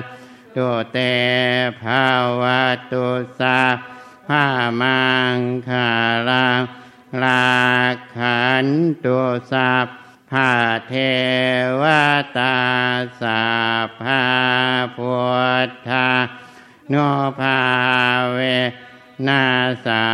[0.57, 0.99] ตุเต
[1.83, 2.07] ภา
[2.41, 2.43] ว
[2.93, 3.07] ตุ
[3.41, 3.61] สา
[4.29, 4.47] ภา
[4.81, 5.03] มั
[5.35, 5.39] ง
[5.69, 5.91] คา
[6.29, 6.63] รัง
[7.23, 7.53] ลา
[8.17, 8.67] ขัน
[9.05, 9.19] ตุ
[9.53, 9.87] สัพ
[10.33, 10.53] พา
[10.89, 10.95] เท
[11.83, 11.85] ว
[12.39, 12.59] ตา
[13.21, 13.43] สา
[14.01, 14.25] ภา
[14.97, 15.17] พุ
[15.69, 16.09] ทธา
[16.91, 16.95] โน
[17.41, 17.61] ภา
[18.33, 18.39] เว
[19.29, 19.45] นา
[19.87, 20.07] สา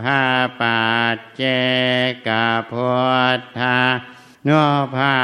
[0.00, 0.20] ภา
[0.60, 0.82] ปั
[1.16, 1.42] จเจ
[2.26, 2.28] ก
[2.70, 2.92] พุ
[3.38, 3.78] ทธา
[4.44, 4.50] โน
[4.96, 5.16] ภา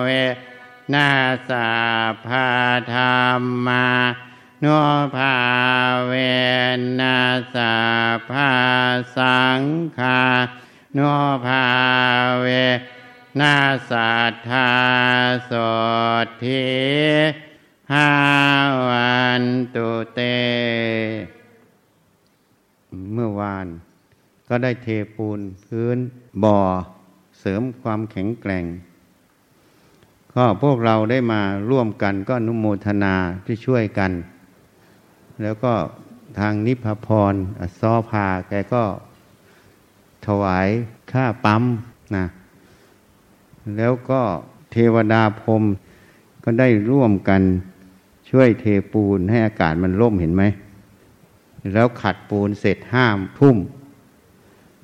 [0.00, 0.06] เว
[0.94, 1.08] นา
[1.48, 1.70] สา
[2.26, 2.48] ภา
[2.94, 3.00] ธร
[3.40, 3.88] รมา
[4.60, 4.66] โน
[5.16, 5.36] ภา
[6.06, 6.12] เว
[7.00, 7.20] นั
[7.54, 7.76] สา
[8.30, 8.50] ภา
[9.16, 9.60] สัง
[9.98, 10.22] ฆา
[10.94, 11.00] โน
[11.46, 11.64] ภา
[12.42, 12.48] เว
[13.38, 13.56] นา
[13.90, 14.70] สัทธา
[15.46, 15.52] โส
[16.42, 16.64] ทิ
[17.92, 18.10] หา
[18.88, 19.42] วัน
[19.74, 20.20] ตุเต
[23.12, 23.66] เมื่อวาน
[24.48, 25.98] ก็ได้เทปูนพื้น
[26.44, 26.58] บ่อ
[27.40, 28.64] เสริมความแข็งแกร่ง
[30.34, 33.14] ก็พวกเราได้มาร่วมกันก็อนุโมทนา
[33.44, 34.12] ที่ช่วยกัน
[35.42, 35.74] แล้วก็
[36.38, 38.84] ทางนิพพรอซอพาแกก็
[40.26, 40.68] ถวาย
[41.12, 41.62] ค่าปั๊ม
[42.16, 42.24] นะ
[43.78, 44.20] แล้วก็
[44.72, 45.62] เทวดาพรม
[46.44, 47.42] ก็ได้ร่วมกัน
[48.30, 50.42] ช่วยเทปูนให้อากาศมันร่มเห็นไหม
[51.72, 53.56] แล้วขัดปูนเสร็จห้ามทุ่ม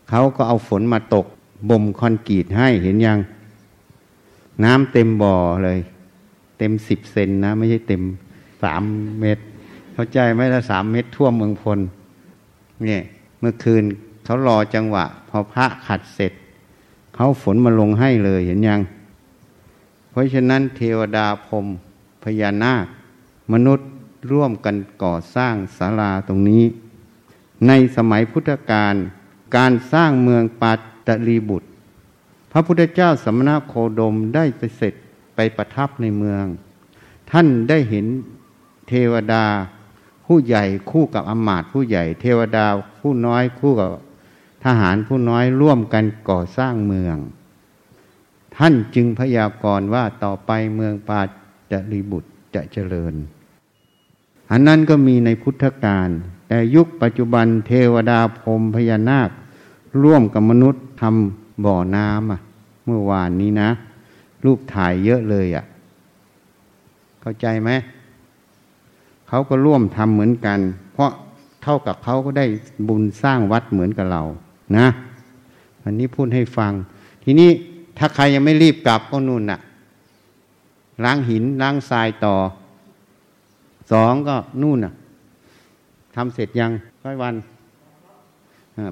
[0.09, 1.27] เขาก็เอาฝนมาตก
[1.71, 3.19] บ่มคอนกรีตให้เห็นยัง
[4.65, 5.79] น้ำเต็มบ่อเลย
[6.59, 8.03] เต็มสิบเซนนะ ไม่ใช่เต็ม
[8.63, 8.83] สาม
[9.21, 9.43] เมตร
[9.93, 11.79] เข้าใจไหมละสามเมตรท่วมเมืองพล
[12.83, 13.03] เนี่ย
[13.41, 13.83] เมื่อคืน
[14.25, 16.33] เขารอจังหวะ พอพระขัดเสร็จ
[17.17, 18.81] เขาฝนมาลงให้เลยเห็นยัง
[20.11, 21.67] เพราะฉะนั้นเทวดาพรม
[22.23, 22.87] พญานาค
[23.53, 23.87] มนุษย์
[24.33, 26.65] ร่วมกันก่อสร้างศาลาตรงนี้
[27.67, 28.95] ในสมัยพุทธกาล
[29.57, 31.69] การสร้างเมืองปัตตลีบุตร
[32.53, 34.95] พระพุทธเจ้าสมณโคดมได้ไปเสร็จ
[35.35, 36.45] ไปประทับในเมือง
[37.31, 38.07] ท่านได้เห็น
[38.89, 39.45] เทวดา
[40.27, 42.67] ผู้ใหญ่คู่กับอมาตย์ผู้ใหญ่ เทวดา
[42.99, 43.89] ผู้น้อยคู่กับ
[44.67, 47.17] ทหารผู้น้อยร่วมกันก่อสร้างเมือง
[48.57, 51.21] ท่านจึงพยากรณ์ว่าต่อไปเมืองปา
[51.73, 53.15] จะรีบุตรจะเจริญ
[54.51, 56.09] อันนั้นก็มีในพุทธกาล
[56.49, 59.31] แต่ยุคปัจจุบันเทวดาพรมพญานาค
[60.03, 63.71] ร่วมกับมนุษย์ทำบ่อน้ำเมื่อวานนี้นะ
[64.45, 65.65] รูปถ่ายเยอะเลยอะ
[67.21, 67.71] เข้าใจไหม
[69.29, 70.59] เขาก็ร่วมทำเหมือนกัน
[70.95, 71.11] เพราะ
[71.63, 72.47] เท่ากับเขาก็ได้
[72.89, 74.23] บุญสร้างวัดเหมือนกับเรา
[74.77, 74.87] นะ
[75.85, 76.73] อันนี้พูดให้ฟัง
[77.25, 77.51] ทีนี้
[77.99, 79.61] ถ้าใครยังไม่รีบกลับก็นู่นน่ะ
[81.05, 82.35] ล้างหินล้างทรายต่อ
[83.93, 84.93] สองก็นู่นน่ะ
[86.15, 86.71] ทำเสร็จยัง
[87.05, 87.35] ร้อยวัน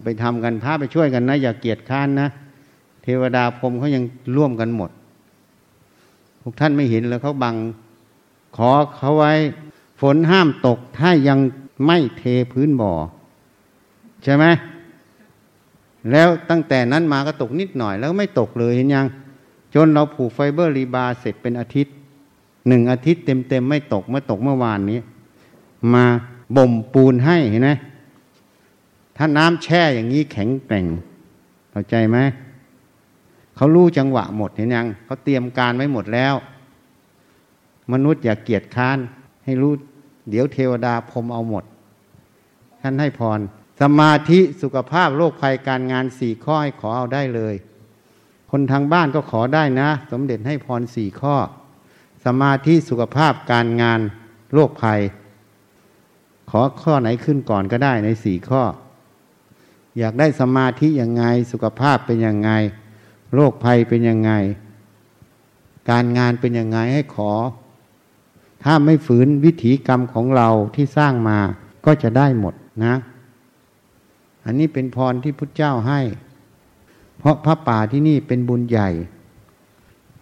[0.02, 2.28] ไปทำกันพาไปช่วยกันนะ อย่าเกียจค้านนะ
[3.02, 4.04] เทวดาพรมเขายัง
[4.36, 4.90] ร่วมกันหมด
[6.40, 7.56] พวกท่านไม่เห็นแล้วเขาบัง
[8.56, 9.32] ขอเขาไว้
[10.00, 11.38] ฝนห้ามตกถ้ายัง
[11.86, 12.22] ไม่เท
[12.52, 12.92] พื้นบ่อ
[14.24, 14.44] ใช่ไหม
[16.10, 19.06] แล้วตั้งแต่นั้นมาก็ตกนิดหน่อยแล้วไม่ตกเลยเห็นยัง
[19.74, 21.94] จนเราผูกไฟเบอร์รีบาเสร็จเป็นอาทิตย์
[22.68, 24.98] หนึ่งอาทิตย์เต็มๆไม่ตกเมื่อตกเมื่อวานนี้
[25.94, 26.04] มา
[26.56, 27.70] บ่มปูนให้เห็นไหม
[29.16, 30.86] ถ้าน้ำแช่อย่างนี้แข็งแกร่ง
[31.70, 32.18] เข้าใจไหม
[33.56, 36.34] เขารู้จังหวะหมดเห็นยังเขาเตรียมการไว้หมดแล้ว
[37.92, 38.98] มนุษย์อย่าเกียจค้าน
[39.44, 39.72] ให้รู้
[40.30, 41.64] เดี๋ยวเทวดาพรมเอาหมด
[42.82, 43.40] ท่านให้พร
[43.80, 47.54] สมาธิสุขภาพโรคภัยการงานสี่ข้อให้ขอเอาได้เลย
[48.50, 51.36] คนทางบ้านก็ขอได้นะ สมเด็จให้พรสี่ข้อ
[52.24, 54.00] สมาธิสุขภาพการงาน
[54.52, 55.00] โรคภัย
[56.50, 58.62] ขอข้อไหนขึ้นก่อนก็ได้ในสี่ข้อ
[59.98, 62.50] อยากได้สมาธิยังไง สุขภาพเป็นยังไง
[63.34, 64.32] โรคภัยเป็นยังไง
[65.90, 67.32] การงานเป็นยังไงให้ขอ
[68.62, 71.38] ถ้าไม่ฝืนวิถีกรรมของเราที่สร้างมา
[71.84, 72.94] ก็จะได้หมดนะ
[74.44, 76.00] อันนี้เป็นพรที่พุทธเจ้าให้
[77.18, 78.90] เพราะพระป่าที่นี่เป็นบุญใหญ่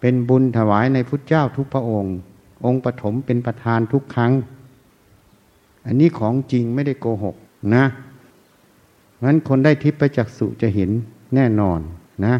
[0.01, 2.15] เป็นบุญถวายในพุทธเจ้าทุกพระองค์
[2.65, 4.31] องค์ปฐมเป็นประธานทุกครั้ง
[5.85, 7.35] อันนี้ของจริงไม่ได้โกหก
[7.75, 7.85] นะ
[9.23, 10.89] งั้นคนได้ทิพย์ประจักษุจะเห็น
[11.35, 11.79] แน่นอน
[12.25, 12.33] นะ